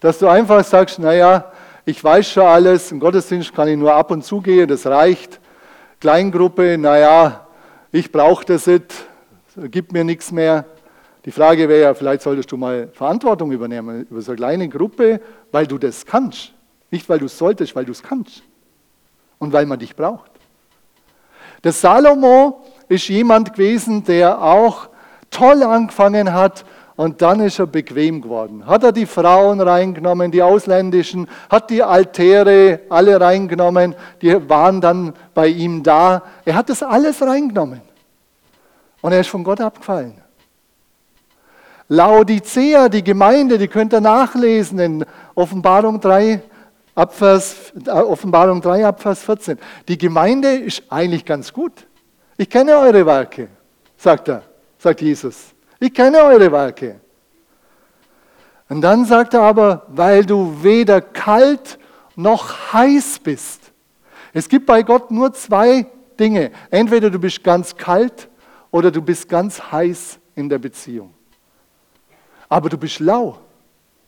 Dass 0.00 0.18
du 0.18 0.28
einfach 0.28 0.62
sagst, 0.64 0.98
naja, 0.98 1.52
ich 1.84 2.02
weiß 2.02 2.30
schon 2.30 2.44
alles, 2.44 2.92
im 2.92 3.00
Gottesdienst 3.00 3.54
kann 3.54 3.68
ich 3.68 3.76
nur 3.76 3.94
ab 3.94 4.10
und 4.10 4.24
zu 4.24 4.40
gehen, 4.40 4.68
das 4.68 4.86
reicht. 4.86 5.40
Kleingruppe, 6.00 6.76
naja, 6.78 7.46
ich 7.90 8.12
brauche 8.12 8.44
das 8.44 8.66
nicht, 8.66 8.92
gibt 9.70 9.92
mir 9.92 10.04
nichts 10.04 10.30
mehr. 10.30 10.64
Die 11.24 11.32
Frage 11.32 11.68
wäre 11.68 11.80
ja, 11.80 11.94
vielleicht 11.94 12.22
solltest 12.22 12.52
du 12.52 12.56
mal 12.56 12.88
Verantwortung 12.92 13.50
übernehmen 13.50 14.06
über 14.10 14.20
so 14.20 14.32
eine 14.32 14.36
kleine 14.36 14.68
Gruppe, 14.68 15.20
weil 15.50 15.66
du 15.66 15.78
das 15.78 16.04
kannst. 16.04 16.52
Nicht, 16.90 17.08
weil 17.08 17.18
du 17.18 17.26
es 17.26 17.36
solltest, 17.36 17.74
weil 17.74 17.84
du 17.84 17.92
es 17.92 18.02
kannst. 18.02 18.42
Und 19.38 19.52
weil 19.52 19.66
man 19.66 19.78
dich 19.78 19.96
braucht. 19.96 20.30
Der 21.64 21.72
Salomo 21.72 22.64
ist 22.88 23.08
jemand 23.08 23.54
gewesen, 23.54 24.04
der 24.04 24.40
auch 24.40 24.88
toll 25.30 25.62
angefangen 25.62 26.32
hat 26.32 26.64
und 26.96 27.20
dann 27.20 27.40
ist 27.40 27.58
er 27.58 27.66
bequem 27.66 28.22
geworden. 28.22 28.66
Hat 28.66 28.82
er 28.82 28.92
die 28.92 29.06
Frauen 29.06 29.60
reingenommen, 29.60 30.30
die 30.30 30.42
ausländischen, 30.42 31.28
hat 31.50 31.68
die 31.70 31.82
Altäre 31.82 32.80
alle 32.88 33.20
reingenommen, 33.20 33.94
die 34.22 34.48
waren 34.48 34.80
dann 34.80 35.12
bei 35.34 35.48
ihm 35.48 35.82
da. 35.82 36.22
Er 36.44 36.54
hat 36.54 36.70
das 36.70 36.82
alles 36.82 37.20
reingenommen. 37.20 37.82
Und 39.02 39.12
er 39.12 39.20
ist 39.20 39.28
von 39.28 39.44
Gott 39.44 39.60
abgefallen. 39.60 40.14
Laodicea, 41.88 42.88
die 42.88 43.04
Gemeinde, 43.04 43.58
die 43.58 43.68
könnt 43.68 43.92
ihr 43.92 44.00
nachlesen 44.00 44.78
in 44.78 45.04
Offenbarung 45.34 46.00
3, 46.00 46.42
Abvers, 46.94 47.72
äh, 47.86 47.90
Offenbarung 47.90 48.60
3, 48.60 48.86
Abvers 48.86 49.22
14. 49.22 49.58
Die 49.86 49.98
Gemeinde 49.98 50.48
ist 50.54 50.82
eigentlich 50.88 51.24
ganz 51.24 51.52
gut. 51.52 51.86
Ich 52.38 52.50
kenne 52.50 52.76
eure 52.78 53.04
Werke, 53.06 53.48
sagt 53.96 54.28
er, 54.28 54.42
sagt 54.78 55.02
Jesus. 55.02 55.55
Ich 55.78 55.92
kenne 55.92 56.22
eure 56.22 56.50
Werke. 56.50 57.00
Und 58.68 58.80
dann 58.80 59.04
sagt 59.04 59.34
er 59.34 59.42
aber, 59.42 59.86
weil 59.88 60.24
du 60.24 60.62
weder 60.62 61.00
kalt 61.00 61.78
noch 62.16 62.72
heiß 62.72 63.20
bist. 63.20 63.72
Es 64.32 64.48
gibt 64.48 64.66
bei 64.66 64.82
Gott 64.82 65.10
nur 65.10 65.32
zwei 65.32 65.86
Dinge. 66.18 66.50
Entweder 66.70 67.10
du 67.10 67.18
bist 67.18 67.44
ganz 67.44 67.76
kalt 67.76 68.28
oder 68.70 68.90
du 68.90 69.00
bist 69.00 69.28
ganz 69.28 69.60
heiß 69.70 70.18
in 70.34 70.48
der 70.48 70.58
Beziehung. 70.58 71.14
Aber 72.48 72.68
du 72.68 72.78
bist 72.78 73.00
lau, 73.00 73.38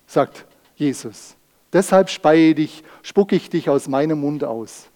sagt 0.07 0.45
Jesus. 0.77 1.37
Deshalb 1.73 2.09
speie 2.09 2.55
dich, 2.55 2.83
spucke 3.03 3.37
ich 3.37 3.51
dich 3.51 3.69
aus 3.69 3.89
meinem 3.89 4.21
Mund 4.21 4.43
aus, 4.43 4.89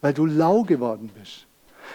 weil 0.00 0.14
du 0.14 0.26
lau 0.26 0.62
geworden 0.62 1.10
bist. 1.18 1.46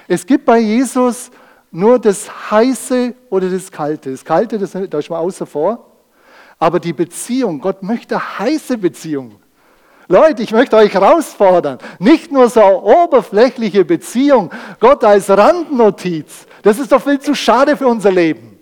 Es 0.08 0.26
gibt 0.26 0.46
bei 0.46 0.60
Jesus 0.60 1.32
nur 1.74 1.98
das 2.00 2.52
Heiße 2.52 3.16
oder 3.30 3.50
das 3.50 3.72
Kalte. 3.72 4.12
Das 4.12 4.24
Kalte, 4.24 4.60
das, 4.60 4.72
da 4.72 5.00
ist 5.00 5.10
mal 5.10 5.18
außer 5.18 5.46
vor. 5.46 5.90
Aber 6.60 6.80
die 6.80 6.94
Beziehung, 6.94 7.60
Gott 7.60 7.82
möchte 7.82 8.40
heiße 8.40 8.78
Beziehung. 8.78 9.36
Leute, 10.08 10.44
ich 10.44 10.52
möchte 10.52 10.76
euch 10.76 10.94
herausfordern. 10.94 11.80
Nicht 11.98 12.32
nur 12.32 12.48
so 12.50 12.62
oberflächliche 12.62 13.84
Beziehung, 13.86 14.52
Gott 14.80 15.04
als 15.04 15.30
Randnotiz. 15.30 16.46
Das 16.62 16.78
ist 16.78 16.92
doch 16.92 17.02
viel 17.02 17.20
zu 17.20 17.34
schade 17.34 17.76
für 17.76 17.88
unser 17.88 18.12
Leben. 18.12 18.60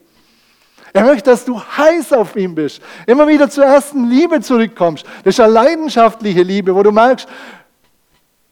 Er 0.93 1.03
möchte, 1.03 1.29
dass 1.29 1.43
du 1.43 1.59
heiß 1.59 2.13
auf 2.13 2.35
ihn 2.35 2.55
bist. 2.55 2.81
Immer 3.05 3.27
wieder 3.27 3.49
zur 3.49 3.65
ersten 3.65 4.09
Liebe 4.09 4.39
zurückkommst. 4.39 5.05
Das 5.23 5.35
ist 5.35 5.39
eine 5.39 5.51
leidenschaftliche 5.53 6.43
Liebe, 6.43 6.73
wo 6.73 6.83
du 6.83 6.91
merkst, 6.91 7.27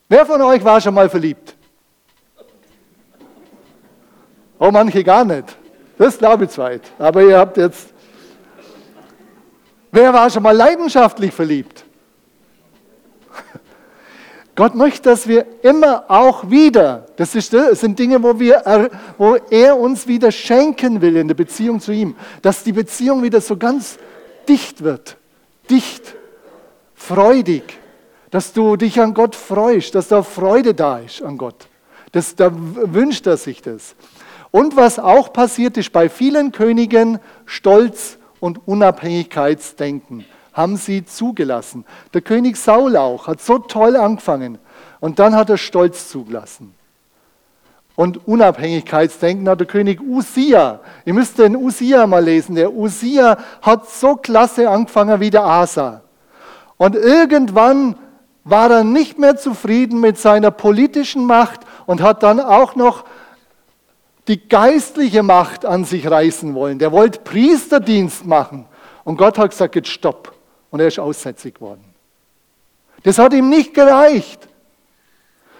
wer 0.10 0.26
von 0.26 0.42
euch 0.42 0.64
war 0.64 0.82
schon 0.82 0.94
mal 0.94 1.10
verliebt? 1.10 1.56
Oh, 4.60 4.72
manche 4.72 5.04
gar 5.04 5.24
nicht. 5.24 5.58
Das 5.98 6.18
glaube 6.18 6.46
ich 6.46 6.52
zweit. 6.52 6.82
Aber 7.00 7.24
ihr 7.24 7.38
habt 7.38 7.58
jetzt. 7.58 7.88
Wer 9.92 10.14
war 10.14 10.30
schon 10.30 10.44
mal 10.44 10.56
leidenschaftlich 10.56 11.34
verliebt? 11.34 11.86
Gott 14.56 14.76
möchte, 14.76 15.10
dass 15.10 15.28
wir 15.28 15.46
immer 15.64 16.04
auch 16.10 16.50
wieder, 16.50 17.08
das, 17.16 17.34
ist, 17.34 17.54
das 17.54 17.80
sind 17.80 17.98
Dinge, 17.98 18.22
wo, 18.22 18.40
wir, 18.40 18.92
wo 19.18 19.36
er 19.50 19.80
uns 19.80 20.06
wieder 20.06 20.32
schenken 20.32 21.02
will 21.02 21.16
in 21.16 21.28
der 21.28 21.36
Beziehung 21.36 21.80
zu 21.80 21.92
ihm, 21.92 22.16
dass 22.42 22.64
die 22.64 22.74
Beziehung 22.74 23.24
wieder 23.24 23.42
so 23.42 23.58
ganz 23.58 23.98
dicht 24.48 24.84
wird, 24.84 25.18
dicht, 25.70 26.16
freudig, 26.94 27.64
dass 28.30 28.54
du 28.54 28.76
dich 28.76 29.00
an 29.02 29.14
Gott 29.14 29.36
freust, 29.36 29.96
dass 29.96 30.10
da 30.10 30.22
Freude 30.22 30.74
da 30.74 31.00
ist 31.00 31.24
an 31.24 31.38
Gott. 31.38 31.68
Das, 32.12 32.36
da 32.36 32.52
wünscht 32.54 33.26
er 33.26 33.38
sich 33.38 33.62
das. 33.62 33.96
Und 34.52 34.76
was 34.76 35.00
auch 35.00 35.32
passiert 35.32 35.78
ist 35.78 35.92
bei 35.92 36.10
vielen 36.10 36.52
Königen, 36.52 37.20
Stolz 37.46 38.18
und 38.40 38.68
Unabhängigkeitsdenken 38.68 40.26
haben 40.54 40.78
sie 40.78 41.06
zugelassen. 41.06 41.86
Der 42.14 42.22
König 42.22 42.58
Saul 42.58 42.98
auch 42.98 43.28
hat 43.28 43.42
so 43.42 43.60
toll 43.60 43.96
angefangen 43.96 44.58
und 45.00 45.20
dann 45.20 45.36
hat 45.36 45.50
er 45.50 45.58
Stolz 45.58 46.10
zugelassen. 46.10 46.74
Und 47.96 48.28
Unabhängigkeitsdenken 48.28 49.48
hat 49.50 49.60
der 49.60 49.68
König 49.68 50.02
Usia. 50.02 50.80
Ihr 51.06 51.14
müsst 51.14 51.38
den 51.38 51.56
Usia 51.56 52.08
mal 52.08 52.24
lesen. 52.24 52.56
Der 52.56 52.74
Usia 52.74 53.38
hat 53.62 53.90
so 53.90 54.16
klasse 54.16 54.70
angefangen 54.70 55.20
wie 55.20 55.30
der 55.30 55.44
Asa. 55.44 56.02
Und 56.78 56.96
irgendwann 56.96 57.96
war 58.46 58.72
er 58.72 58.84
nicht 58.86 59.20
mehr 59.20 59.36
zufrieden 59.36 60.00
mit 60.00 60.18
seiner 60.18 60.50
politischen 60.50 61.26
Macht 61.26 61.60
und 61.86 62.02
hat 62.02 62.24
dann 62.24 62.40
auch 62.40 62.76
noch 62.76 63.04
die 64.30 64.48
geistliche 64.48 65.24
Macht 65.24 65.66
an 65.66 65.84
sich 65.86 66.10
reißen 66.10 66.54
wollen. 66.54 66.78
Der 66.78 66.92
wollte 66.92 67.20
Priesterdienst 67.20 68.26
machen. 68.26 68.66
Und 69.04 69.18
Gott 69.18 69.40
hat 69.40 69.50
gesagt, 69.50 69.76
jetzt 69.76 69.90
stopp 69.90 70.34
und 70.70 70.80
er 70.80 70.88
ist 70.88 71.00
aussätzig 71.00 71.56
geworden. 71.56 71.84
Das 73.04 73.18
hat 73.18 73.34
ihm 73.34 73.50
nicht 73.50 73.74
gereicht. 73.74 74.48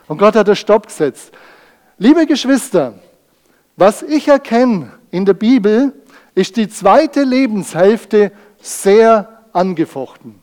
Und 0.08 0.20
Gott 0.20 0.36
hat 0.36 0.48
das 0.48 0.60
Stopp 0.60 0.88
gesetzt. 0.88 1.32
Liebe 1.98 2.28
Geschwister, 2.28 2.94
was 3.76 4.04
ich 4.04 4.28
erkenne 4.28 4.92
in 5.10 5.26
der 5.26 5.34
Bibel, 5.34 5.94
ist 6.36 6.56
die 6.56 6.70
zweite 6.70 7.24
Lebenshälfte 7.24 8.32
sehr 8.62 9.46
angefochten, 9.52 10.36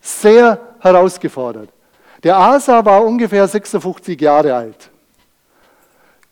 sehr 0.00 0.58
herausgefordert. 0.80 1.68
Der 2.22 2.36
Asa 2.38 2.82
war 2.82 3.04
ungefähr 3.04 3.46
56 3.46 4.18
Jahre 4.18 4.54
alt. 4.54 4.90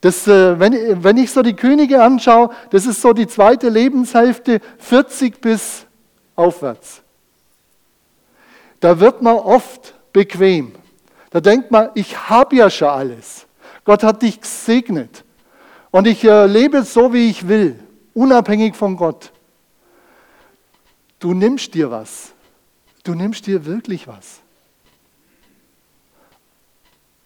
Das, 0.02 0.28
äh, 0.28 0.60
wenn, 0.60 1.02
wenn 1.02 1.16
ich 1.16 1.30
so 1.30 1.40
die 1.40 1.56
Könige 1.56 2.02
anschaue, 2.02 2.50
das 2.70 2.84
ist 2.84 3.00
so 3.00 3.14
die 3.14 3.26
zweite 3.26 3.70
Lebenshälfte, 3.70 4.60
40 4.78 5.40
bis 5.40 5.86
aufwärts 6.36 7.02
da 8.82 8.98
wird 8.98 9.22
man 9.22 9.36
oft 9.36 9.94
bequem. 10.12 10.72
Da 11.30 11.40
denkt 11.40 11.70
man, 11.70 11.90
ich 11.94 12.28
habe 12.28 12.56
ja 12.56 12.68
schon 12.68 12.88
alles. 12.88 13.46
Gott 13.84 14.02
hat 14.02 14.22
dich 14.22 14.40
gesegnet. 14.40 15.24
Und 15.92 16.06
ich 16.08 16.24
äh, 16.24 16.46
lebe 16.46 16.82
so, 16.82 17.12
wie 17.12 17.30
ich 17.30 17.46
will, 17.46 17.78
unabhängig 18.12 18.74
von 18.74 18.96
Gott. 18.96 19.32
Du 21.20 21.32
nimmst 21.32 21.74
dir 21.74 21.92
was. 21.92 22.32
Du 23.04 23.14
nimmst 23.14 23.46
dir 23.46 23.64
wirklich 23.64 24.08
was. 24.08 24.40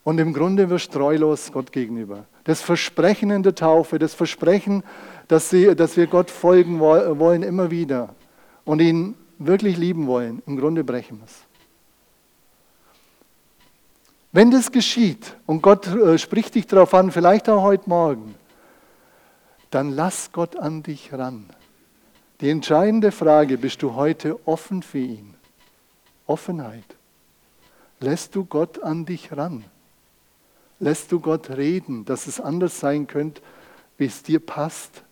Und 0.04 0.18
im 0.18 0.34
Grunde 0.34 0.68
wirst 0.68 0.94
du 0.94 0.98
treulos 0.98 1.50
Gott 1.50 1.72
gegenüber. 1.72 2.26
Das 2.46 2.62
Versprechen 2.62 3.30
in 3.30 3.42
der 3.42 3.56
Taufe, 3.56 3.98
das 3.98 4.14
Versprechen, 4.14 4.84
dass, 5.26 5.50
sie, 5.50 5.74
dass 5.74 5.96
wir 5.96 6.06
Gott 6.06 6.30
folgen 6.30 6.78
wollen 6.78 7.42
immer 7.42 7.72
wieder 7.72 8.14
und 8.64 8.80
ihn 8.80 9.16
wirklich 9.38 9.76
lieben 9.76 10.06
wollen, 10.06 10.44
im 10.46 10.56
Grunde 10.56 10.84
brechen 10.84 11.20
es. 11.24 11.32
Wenn 14.30 14.52
das 14.52 14.70
geschieht 14.70 15.34
und 15.46 15.60
Gott 15.60 15.88
äh, 15.88 16.18
spricht 16.18 16.54
dich 16.54 16.68
darauf 16.68 16.94
an, 16.94 17.10
vielleicht 17.10 17.48
auch 17.48 17.62
heute 17.62 17.88
Morgen, 17.88 18.36
dann 19.70 19.90
lass 19.90 20.30
Gott 20.30 20.54
an 20.54 20.84
dich 20.84 21.12
ran. 21.12 21.46
Die 22.40 22.50
entscheidende 22.50 23.10
Frage, 23.10 23.58
bist 23.58 23.82
du 23.82 23.94
heute 23.94 24.38
offen 24.46 24.84
für 24.84 24.98
ihn? 24.98 25.34
Offenheit. 26.26 26.84
Lässt 27.98 28.36
du 28.36 28.44
Gott 28.44 28.80
an 28.84 29.04
dich 29.04 29.36
ran? 29.36 29.64
Lässt 30.78 31.10
du 31.12 31.20
Gott 31.20 31.50
reden, 31.50 32.04
dass 32.04 32.26
es 32.26 32.40
anders 32.40 32.78
sein 32.80 33.06
könnte, 33.06 33.40
wie 33.96 34.06
es 34.06 34.22
dir 34.22 34.40
passt? 34.40 35.02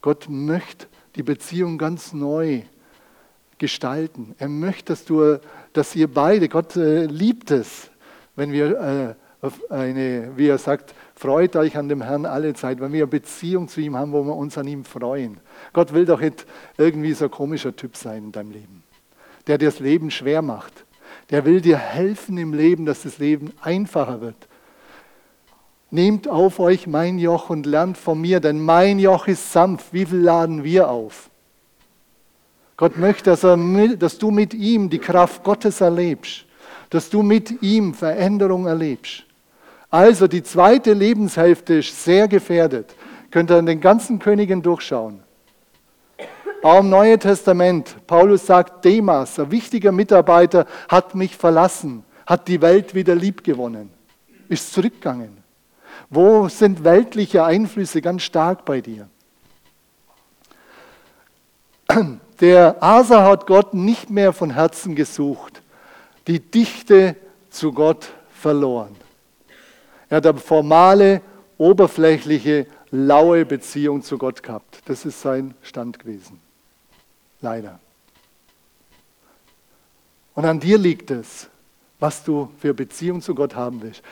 Gott 0.00 0.26
möchte 0.28 0.86
die 1.16 1.22
Beziehung 1.22 1.76
ganz 1.76 2.12
neu 2.12 2.62
gestalten. 3.58 4.34
Er 4.38 4.48
möchte, 4.48 4.92
dass, 4.92 5.04
du, 5.04 5.38
dass 5.72 5.94
ihr 5.94 6.12
beide, 6.12 6.48
Gott 6.48 6.76
äh, 6.76 7.04
liebt 7.04 7.50
es, 7.50 7.90
wenn 8.36 8.52
wir 8.52 9.16
äh, 9.42 9.48
eine, 9.68 10.32
wie 10.36 10.48
er 10.48 10.58
sagt, 10.58 10.94
freut 11.14 11.56
euch 11.56 11.76
an 11.76 11.88
dem 11.88 12.02
Herrn 12.02 12.24
alle 12.26 12.54
Zeit, 12.54 12.80
wenn 12.80 12.92
wir 12.92 13.02
eine 13.02 13.08
Beziehung 13.08 13.68
zu 13.68 13.80
ihm 13.80 13.96
haben, 13.96 14.12
wo 14.12 14.24
wir 14.24 14.34
uns 14.34 14.56
an 14.58 14.66
ihm 14.66 14.84
freuen. 14.84 15.38
Gott 15.72 15.92
will 15.92 16.06
doch 16.06 16.20
nicht 16.20 16.46
irgendwie 16.76 17.12
so 17.12 17.26
ein 17.26 17.30
komischer 17.30 17.74
Typ 17.74 17.96
sein 17.96 18.24
in 18.24 18.32
deinem 18.32 18.52
Leben, 18.52 18.82
der 19.46 19.58
dir 19.58 19.66
das 19.66 19.80
Leben 19.80 20.10
schwer 20.10 20.42
macht. 20.42 20.84
Der 21.30 21.44
will 21.44 21.60
dir 21.60 21.76
helfen 21.76 22.38
im 22.38 22.54
Leben, 22.54 22.86
dass 22.86 23.02
das 23.02 23.18
Leben 23.18 23.52
einfacher 23.60 24.20
wird. 24.20 24.48
Nehmt 25.90 26.28
auf 26.28 26.58
euch 26.58 26.86
mein 26.86 27.18
Joch 27.18 27.50
und 27.50 27.66
lernt 27.66 27.96
von 27.96 28.20
mir, 28.20 28.40
denn 28.40 28.60
mein 28.60 28.98
Joch 28.98 29.26
ist 29.26 29.52
sanft. 29.52 29.92
Wie 29.92 30.06
viel 30.06 30.18
laden 30.18 30.64
wir 30.64 30.90
auf? 30.90 31.30
Gott 32.76 32.96
möchte, 32.96 33.30
dass, 33.30 33.42
er, 33.42 33.56
dass 33.96 34.18
du 34.18 34.30
mit 34.30 34.54
ihm 34.54 34.88
die 34.88 34.98
Kraft 34.98 35.42
Gottes 35.42 35.80
erlebst, 35.80 36.44
dass 36.90 37.10
du 37.10 37.22
mit 37.22 37.62
ihm 37.62 37.94
Veränderung 37.94 38.66
erlebst. 38.66 39.24
Also 39.90 40.28
die 40.28 40.42
zweite 40.42 40.92
Lebenshälfte 40.92 41.74
ist 41.74 42.04
sehr 42.04 42.28
gefährdet. 42.28 42.94
Könnt 43.30 43.50
ihr 43.50 43.56
an 43.56 43.66
den 43.66 43.80
ganzen 43.80 44.18
Königen 44.18 44.62
durchschauen. 44.62 45.20
Auch 46.62 46.80
im 46.80 46.90
Neuen 46.90 47.20
Testament, 47.20 47.94
Paulus 48.06 48.46
sagt, 48.46 48.84
Demas, 48.84 49.38
ein 49.38 49.50
wichtiger 49.50 49.92
Mitarbeiter, 49.92 50.66
hat 50.88 51.14
mich 51.14 51.36
verlassen, 51.36 52.04
hat 52.26 52.48
die 52.48 52.60
Welt 52.60 52.94
wieder 52.94 53.14
lieb 53.14 53.44
gewonnen, 53.44 53.90
ist 54.48 54.72
zurückgegangen. 54.72 55.38
Wo 56.10 56.48
sind 56.48 56.82
weltliche 56.82 57.44
Einflüsse 57.44 58.02
ganz 58.02 58.22
stark 58.22 58.64
bei 58.64 58.80
dir? 58.80 59.08
Der 62.40 62.82
Asa 62.82 63.24
hat 63.24 63.46
Gott 63.46 63.74
nicht 63.74 64.10
mehr 64.10 64.32
von 64.32 64.50
Herzen 64.50 64.94
gesucht, 64.94 65.62
die 66.26 66.40
Dichte 66.40 67.16
zu 67.50 67.72
Gott 67.72 68.08
verloren. 68.30 68.96
Er 70.08 70.18
hat 70.18 70.26
eine 70.26 70.38
formale, 70.38 71.20
oberflächliche, 71.56 72.66
laue 72.90 73.44
Beziehung 73.44 74.02
zu 74.02 74.18
Gott 74.18 74.42
gehabt. 74.42 74.82
Das 74.86 75.04
ist 75.04 75.20
sein 75.20 75.54
Stand 75.62 75.98
gewesen. 75.98 76.40
Leider. 77.40 77.78
Und 80.34 80.44
an 80.44 80.60
dir 80.60 80.78
liegt 80.78 81.10
es, 81.10 81.48
was 81.98 82.22
du 82.24 82.50
für 82.60 82.74
Beziehung 82.74 83.20
zu 83.20 83.34
Gott 83.34 83.56
haben 83.56 83.82
willst. 83.82 84.02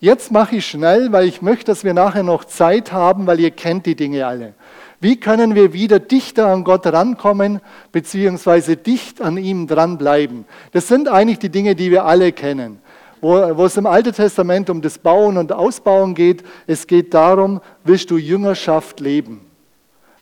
Jetzt 0.00 0.30
mache 0.30 0.56
ich 0.56 0.66
schnell, 0.66 1.10
weil 1.12 1.26
ich 1.26 1.42
möchte, 1.42 1.66
dass 1.66 1.82
wir 1.82 1.92
nachher 1.92 2.22
noch 2.22 2.44
Zeit 2.44 2.92
haben, 2.92 3.26
weil 3.26 3.40
ihr 3.40 3.50
kennt 3.50 3.84
die 3.84 3.96
Dinge 3.96 4.26
alle. 4.26 4.54
Wie 5.00 5.18
können 5.18 5.54
wir 5.54 5.72
wieder 5.72 5.98
dichter 5.98 6.46
an 6.46 6.64
Gott 6.64 6.86
rankommen, 6.86 7.60
beziehungsweise 7.92 8.76
dicht 8.76 9.20
an 9.20 9.36
ihm 9.36 9.66
dranbleiben? 9.66 10.44
Das 10.72 10.88
sind 10.88 11.08
eigentlich 11.08 11.38
die 11.40 11.50
Dinge, 11.50 11.74
die 11.74 11.90
wir 11.90 12.04
alle 12.04 12.32
kennen. 12.32 12.80
Wo, 13.20 13.32
wo 13.56 13.64
es 13.64 13.76
im 13.76 13.86
Alten 13.86 14.12
Testament 14.12 14.70
um 14.70 14.80
das 14.80 14.98
Bauen 14.98 15.36
und 15.36 15.52
Ausbauen 15.52 16.14
geht, 16.14 16.44
es 16.68 16.86
geht 16.86 17.12
darum, 17.12 17.60
willst 17.82 18.10
du 18.10 18.16
Jüngerschaft 18.16 19.00
leben? 19.00 19.47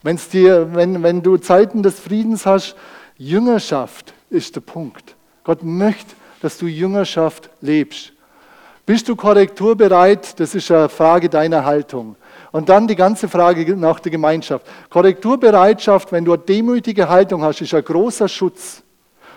Wenn's 0.03 0.29
dir, 0.29 0.75
wenn, 0.75 1.03
wenn 1.03 1.23
du 1.23 1.37
Zeiten 1.37 1.83
des 1.83 1.99
Friedens 1.99 2.47
hast, 2.47 2.77
Jüngerschaft 3.17 4.15
ist 4.31 4.57
der 4.57 4.61
Punkt. 4.61 5.17
Gott 5.45 5.63
möchte, 5.63 6.15
dass 6.43 6.59
du 6.59 6.67
Jüngerschaft 6.67 7.51
lebst. 7.61 8.13
Bist 8.85 9.09
du 9.09 9.17
korrekturbereit? 9.17 10.39
Das 10.39 10.55
ist 10.55 10.71
eine 10.71 10.89
Frage 10.89 11.29
deiner 11.29 11.65
Haltung. 11.65 12.15
Und 12.53 12.69
dann 12.69 12.87
die 12.87 12.95
ganze 12.95 13.29
Frage 13.29 13.77
nach 13.77 13.99
der 13.99 14.13
Gemeinschaft. 14.13 14.65
Korrekturbereitschaft, 14.91 16.13
wenn 16.13 16.25
du 16.25 16.35
eine 16.35 16.43
demütige 16.43 17.09
Haltung 17.09 17.43
hast, 17.43 17.61
ist 17.61 17.75
ein 17.75 17.85
großer 17.85 18.29
Schutz. 18.29 18.83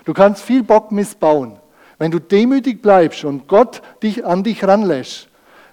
Du 0.05 0.13
kannst 0.13 0.43
viel 0.43 0.63
Bock 0.63 0.91
missbauen. 0.91 1.57
Wenn 1.97 2.11
du 2.11 2.19
demütig 2.19 2.81
bleibst 2.81 3.25
und 3.25 3.47
Gott 3.47 3.81
dich 4.03 4.25
an 4.25 4.43
dich 4.43 4.63
ranlässt, 4.63 5.27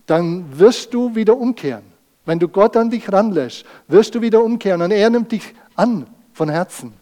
dann 0.07 0.59
wirst 0.59 0.94
du 0.94 1.14
wieder 1.14 1.37
umkehren. 1.37 1.85
Wenn 2.27 2.41
du 2.41 2.49
Gott 2.49 2.77
an 2.77 2.91
dich 2.91 3.11
ranlässt, 3.11 3.65
wirst 3.89 4.15
du 4.15 4.21
wieder 4.21 4.43
umkehren 4.43 4.83
und 4.83 4.91
er 4.91 5.09
nimmt 5.09 5.33
dich 5.33 5.55
an 5.77 6.07
von 6.33 6.49
Herzen. 6.49 6.93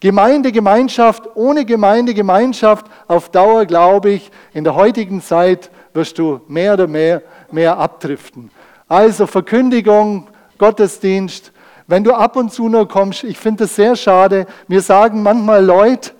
Gemeinde, 0.00 0.52
Gemeinschaft, 0.52 1.22
ohne 1.36 1.64
Gemeinde, 1.64 2.12
Gemeinschaft, 2.12 2.86
auf 3.08 3.30
Dauer 3.30 3.64
glaube 3.64 4.10
ich, 4.10 4.30
in 4.52 4.64
der 4.64 4.74
heutigen 4.74 5.22
Zeit 5.22 5.70
wirst 5.94 6.18
du 6.18 6.40
mehr 6.48 6.74
oder 6.74 6.86
mehr, 6.86 7.22
mehr 7.50 7.78
abdriften. 7.78 8.50
Also 8.88 9.26
Verkündigung, 9.26 10.28
Gottesdienst. 10.58 11.52
Wenn 11.86 12.04
du 12.04 12.12
ab 12.12 12.36
und 12.36 12.52
zu 12.52 12.68
nur 12.68 12.88
kommst, 12.88 13.24
ich 13.24 13.38
finde 13.38 13.64
es 13.64 13.76
sehr 13.76 13.96
schade. 13.96 14.46
Mir 14.68 14.82
sagen 14.82 15.22
manchmal 15.22 15.64
Leute, 15.64 16.10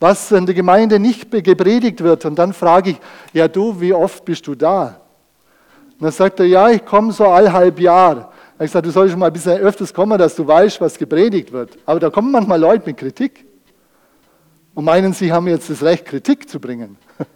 was 0.00 0.32
in 0.32 0.46
der 0.46 0.54
Gemeinde 0.54 0.98
nicht 0.98 1.30
gepredigt 1.30 2.02
wird. 2.02 2.24
Und 2.24 2.36
dann 2.36 2.52
frage 2.52 2.90
ich, 2.90 2.96
ja 3.32 3.46
du, 3.46 3.80
wie 3.80 3.92
oft 3.92 4.24
bist 4.24 4.46
du 4.46 4.54
da? 4.54 5.00
Und 5.98 6.02
dann 6.02 6.12
sagt 6.12 6.40
er, 6.40 6.46
ja, 6.46 6.70
ich 6.70 6.84
komme 6.84 7.12
so 7.12 7.26
all 7.26 7.52
halb 7.52 7.78
Jahr. 7.78 8.32
Ich 8.58 8.70
sage, 8.70 8.86
du 8.86 8.92
solltest 8.92 9.18
mal 9.18 9.26
ein 9.26 9.32
bisschen 9.32 9.58
öfters 9.58 9.92
kommen, 9.92 10.18
dass 10.18 10.36
du 10.36 10.46
weißt, 10.46 10.80
was 10.80 10.98
gepredigt 10.98 11.52
wird. 11.52 11.76
Aber 11.86 12.00
da 12.00 12.10
kommen 12.10 12.30
manchmal 12.30 12.60
Leute 12.60 12.84
mit 12.86 12.96
Kritik 12.96 13.44
und 14.74 14.84
meinen, 14.84 15.12
sie 15.12 15.32
haben 15.32 15.48
jetzt 15.48 15.70
das 15.70 15.82
Recht, 15.82 16.04
Kritik 16.04 16.48
zu 16.48 16.60
bringen. 16.60 16.96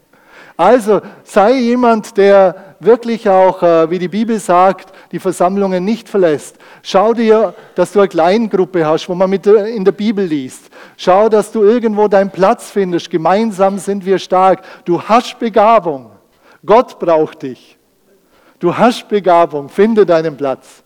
Also 0.60 1.00
sei 1.22 1.52
jemand, 1.52 2.16
der 2.16 2.74
wirklich 2.80 3.28
auch, 3.28 3.62
äh, 3.62 3.88
wie 3.90 4.00
die 4.00 4.08
Bibel 4.08 4.40
sagt, 4.40 4.92
die 5.12 5.20
Versammlungen 5.20 5.84
nicht 5.84 6.08
verlässt. 6.08 6.56
Schau 6.82 7.14
dir, 7.14 7.54
dass 7.76 7.92
du 7.92 8.00
eine 8.00 8.08
Kleingruppe 8.08 8.84
hast, 8.84 9.08
wo 9.08 9.14
man 9.14 9.30
mit 9.30 9.46
in 9.46 9.84
der 9.84 9.92
Bibel 9.92 10.24
liest. 10.24 10.68
Schau, 10.96 11.28
dass 11.28 11.52
du 11.52 11.62
irgendwo 11.62 12.08
deinen 12.08 12.30
Platz 12.30 12.70
findest. 12.70 13.08
Gemeinsam 13.08 13.78
sind 13.78 14.04
wir 14.04 14.18
stark. 14.18 14.62
Du 14.84 15.00
hast 15.00 15.38
Begabung. 15.38 16.10
Gott 16.66 16.98
braucht 16.98 17.42
dich. 17.42 17.77
Du 18.58 18.76
hast 18.76 19.08
Begabung. 19.08 19.68
Finde 19.68 20.04
deinen 20.04 20.36
Platz. 20.36 20.82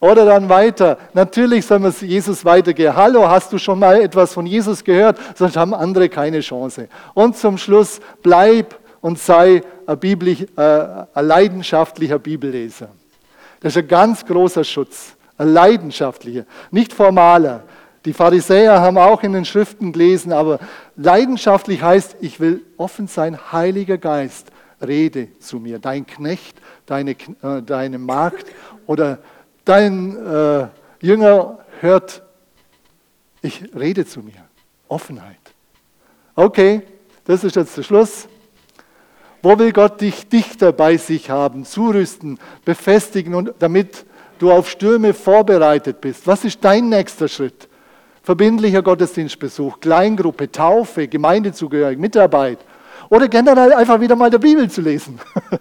Oder 0.00 0.24
dann 0.24 0.48
weiter. 0.48 0.98
Natürlich 1.14 1.64
soll 1.64 1.78
man 1.78 1.94
Jesus 2.00 2.44
weitergehen. 2.44 2.96
Hallo, 2.96 3.28
hast 3.28 3.52
du 3.52 3.58
schon 3.58 3.78
mal 3.78 4.00
etwas 4.00 4.34
von 4.34 4.46
Jesus 4.46 4.82
gehört? 4.82 5.16
Sonst 5.36 5.56
haben 5.56 5.74
andere 5.74 6.08
keine 6.08 6.40
Chance. 6.40 6.88
Und 7.14 7.36
zum 7.36 7.56
Schluss, 7.56 8.00
bleib 8.20 8.76
und 9.00 9.18
sei 9.20 9.62
ein, 9.86 9.98
Bibli 9.98 10.48
äh, 10.56 11.06
ein 11.14 11.26
leidenschaftlicher 11.26 12.18
Bibelleser. 12.18 12.88
Das 13.60 13.76
ist 13.76 13.82
ein 13.82 13.88
ganz 13.88 14.26
großer 14.26 14.64
Schutz. 14.64 15.14
Ein 15.38 15.52
leidenschaftlicher, 15.52 16.44
nicht 16.72 16.92
formaler. 16.92 17.62
Die 18.04 18.12
Pharisäer 18.12 18.80
haben 18.80 18.98
auch 18.98 19.22
in 19.22 19.32
den 19.32 19.44
Schriften 19.44 19.92
gelesen, 19.92 20.32
aber 20.32 20.58
leidenschaftlich 20.96 21.80
heißt, 21.80 22.16
ich 22.20 22.40
will 22.40 22.62
offen 22.76 23.06
sein, 23.06 23.38
Heiliger 23.52 23.98
Geist, 23.98 24.48
rede 24.86 25.38
zu 25.38 25.58
mir. 25.58 25.78
Dein 25.78 26.06
Knecht, 26.06 26.56
deine, 26.86 27.12
äh, 27.12 27.62
deine 27.64 27.98
Magd 27.98 28.46
oder 28.86 29.18
dein 29.64 30.16
äh, 30.16 30.68
Jünger 31.00 31.58
hört, 31.80 32.22
ich 33.42 33.74
rede 33.74 34.06
zu 34.06 34.20
mir. 34.20 34.44
Offenheit. 34.88 35.38
Okay, 36.34 36.82
das 37.24 37.44
ist 37.44 37.56
jetzt 37.56 37.76
der 37.76 37.82
Schluss. 37.82 38.28
Wo 39.42 39.58
will 39.58 39.72
Gott 39.72 40.00
dich 40.00 40.28
dichter 40.28 40.72
bei 40.72 40.96
sich 40.96 41.28
haben, 41.28 41.64
zurüsten, 41.64 42.38
befestigen 42.64 43.34
und 43.34 43.52
damit 43.58 44.04
du 44.38 44.52
auf 44.52 44.70
Stürme 44.70 45.14
vorbereitet 45.14 46.00
bist? 46.00 46.26
Was 46.26 46.44
ist 46.44 46.64
dein 46.64 46.88
nächster 46.88 47.26
Schritt? 47.26 47.68
Verbindlicher 48.22 48.82
Gottesdienstbesuch, 48.82 49.80
Kleingruppe, 49.80 50.52
Taufe, 50.52 51.08
Gemeindezugehörigkeit, 51.08 52.00
Mitarbeit 52.00 52.58
oder 53.12 53.28
generell 53.28 53.74
einfach 53.74 54.00
wieder 54.00 54.16
mal 54.16 54.30
der 54.30 54.38
Bibel 54.38 54.70
zu 54.70 54.80
lesen. 54.80 55.20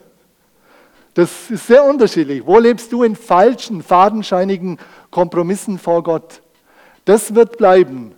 Das 1.14 1.52
ist 1.52 1.68
sehr 1.68 1.84
unterschiedlich. 1.84 2.42
Wo 2.46 2.58
lebst 2.58 2.90
du 2.94 3.04
in 3.04 3.18
falschen, 3.18 3.84
fadenscheinigen 3.84 4.78
Kompromissen 5.10 5.78
vor 5.78 6.04
Gott? 6.04 6.42
Das 7.04 7.36
wird 7.36 7.58
bleiben. 7.58 8.14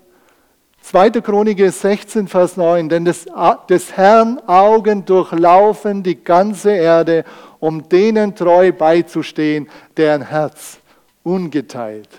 2. 0.83 1.09
Chronik 1.09 1.57
16, 1.57 2.27
Vers 2.27 2.55
9. 2.55 2.89
Denn 2.89 3.03
des, 3.03 3.25
des 3.67 3.97
Herrn 3.97 4.39
Augen 4.45 5.05
durchlaufen 5.05 6.03
die 6.03 6.23
ganze 6.23 6.69
Erde, 6.69 7.25
um 7.59 7.89
denen 7.89 8.35
treu 8.35 8.71
beizustehen, 8.71 9.67
deren 9.97 10.21
Herz 10.21 10.77
ungeteilt 11.23 12.09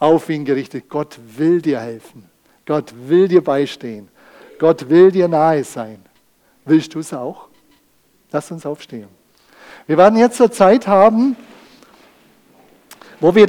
auf 0.00 0.28
ihn 0.28 0.44
gerichtet. 0.44 0.88
Gott 0.88 1.16
will 1.36 1.62
dir 1.62 1.78
helfen. 1.78 2.28
Gott 2.66 2.92
will 3.06 3.28
dir 3.28 3.44
beistehen. 3.44 4.08
Gott 4.58 4.88
will 4.88 5.12
dir 5.12 5.28
nahe 5.28 5.62
sein. 5.62 6.05
Willst 6.66 6.94
du 6.94 6.98
es 6.98 7.14
auch? 7.14 7.48
Lass 8.32 8.50
uns 8.50 8.66
aufstehen. 8.66 9.08
Wir 9.86 9.96
werden 9.96 10.18
jetzt 10.18 10.36
zur 10.36 10.50
Zeit 10.50 10.88
haben, 10.88 11.36
wo 13.20 13.34
wir 13.34 13.42
den 13.42 13.44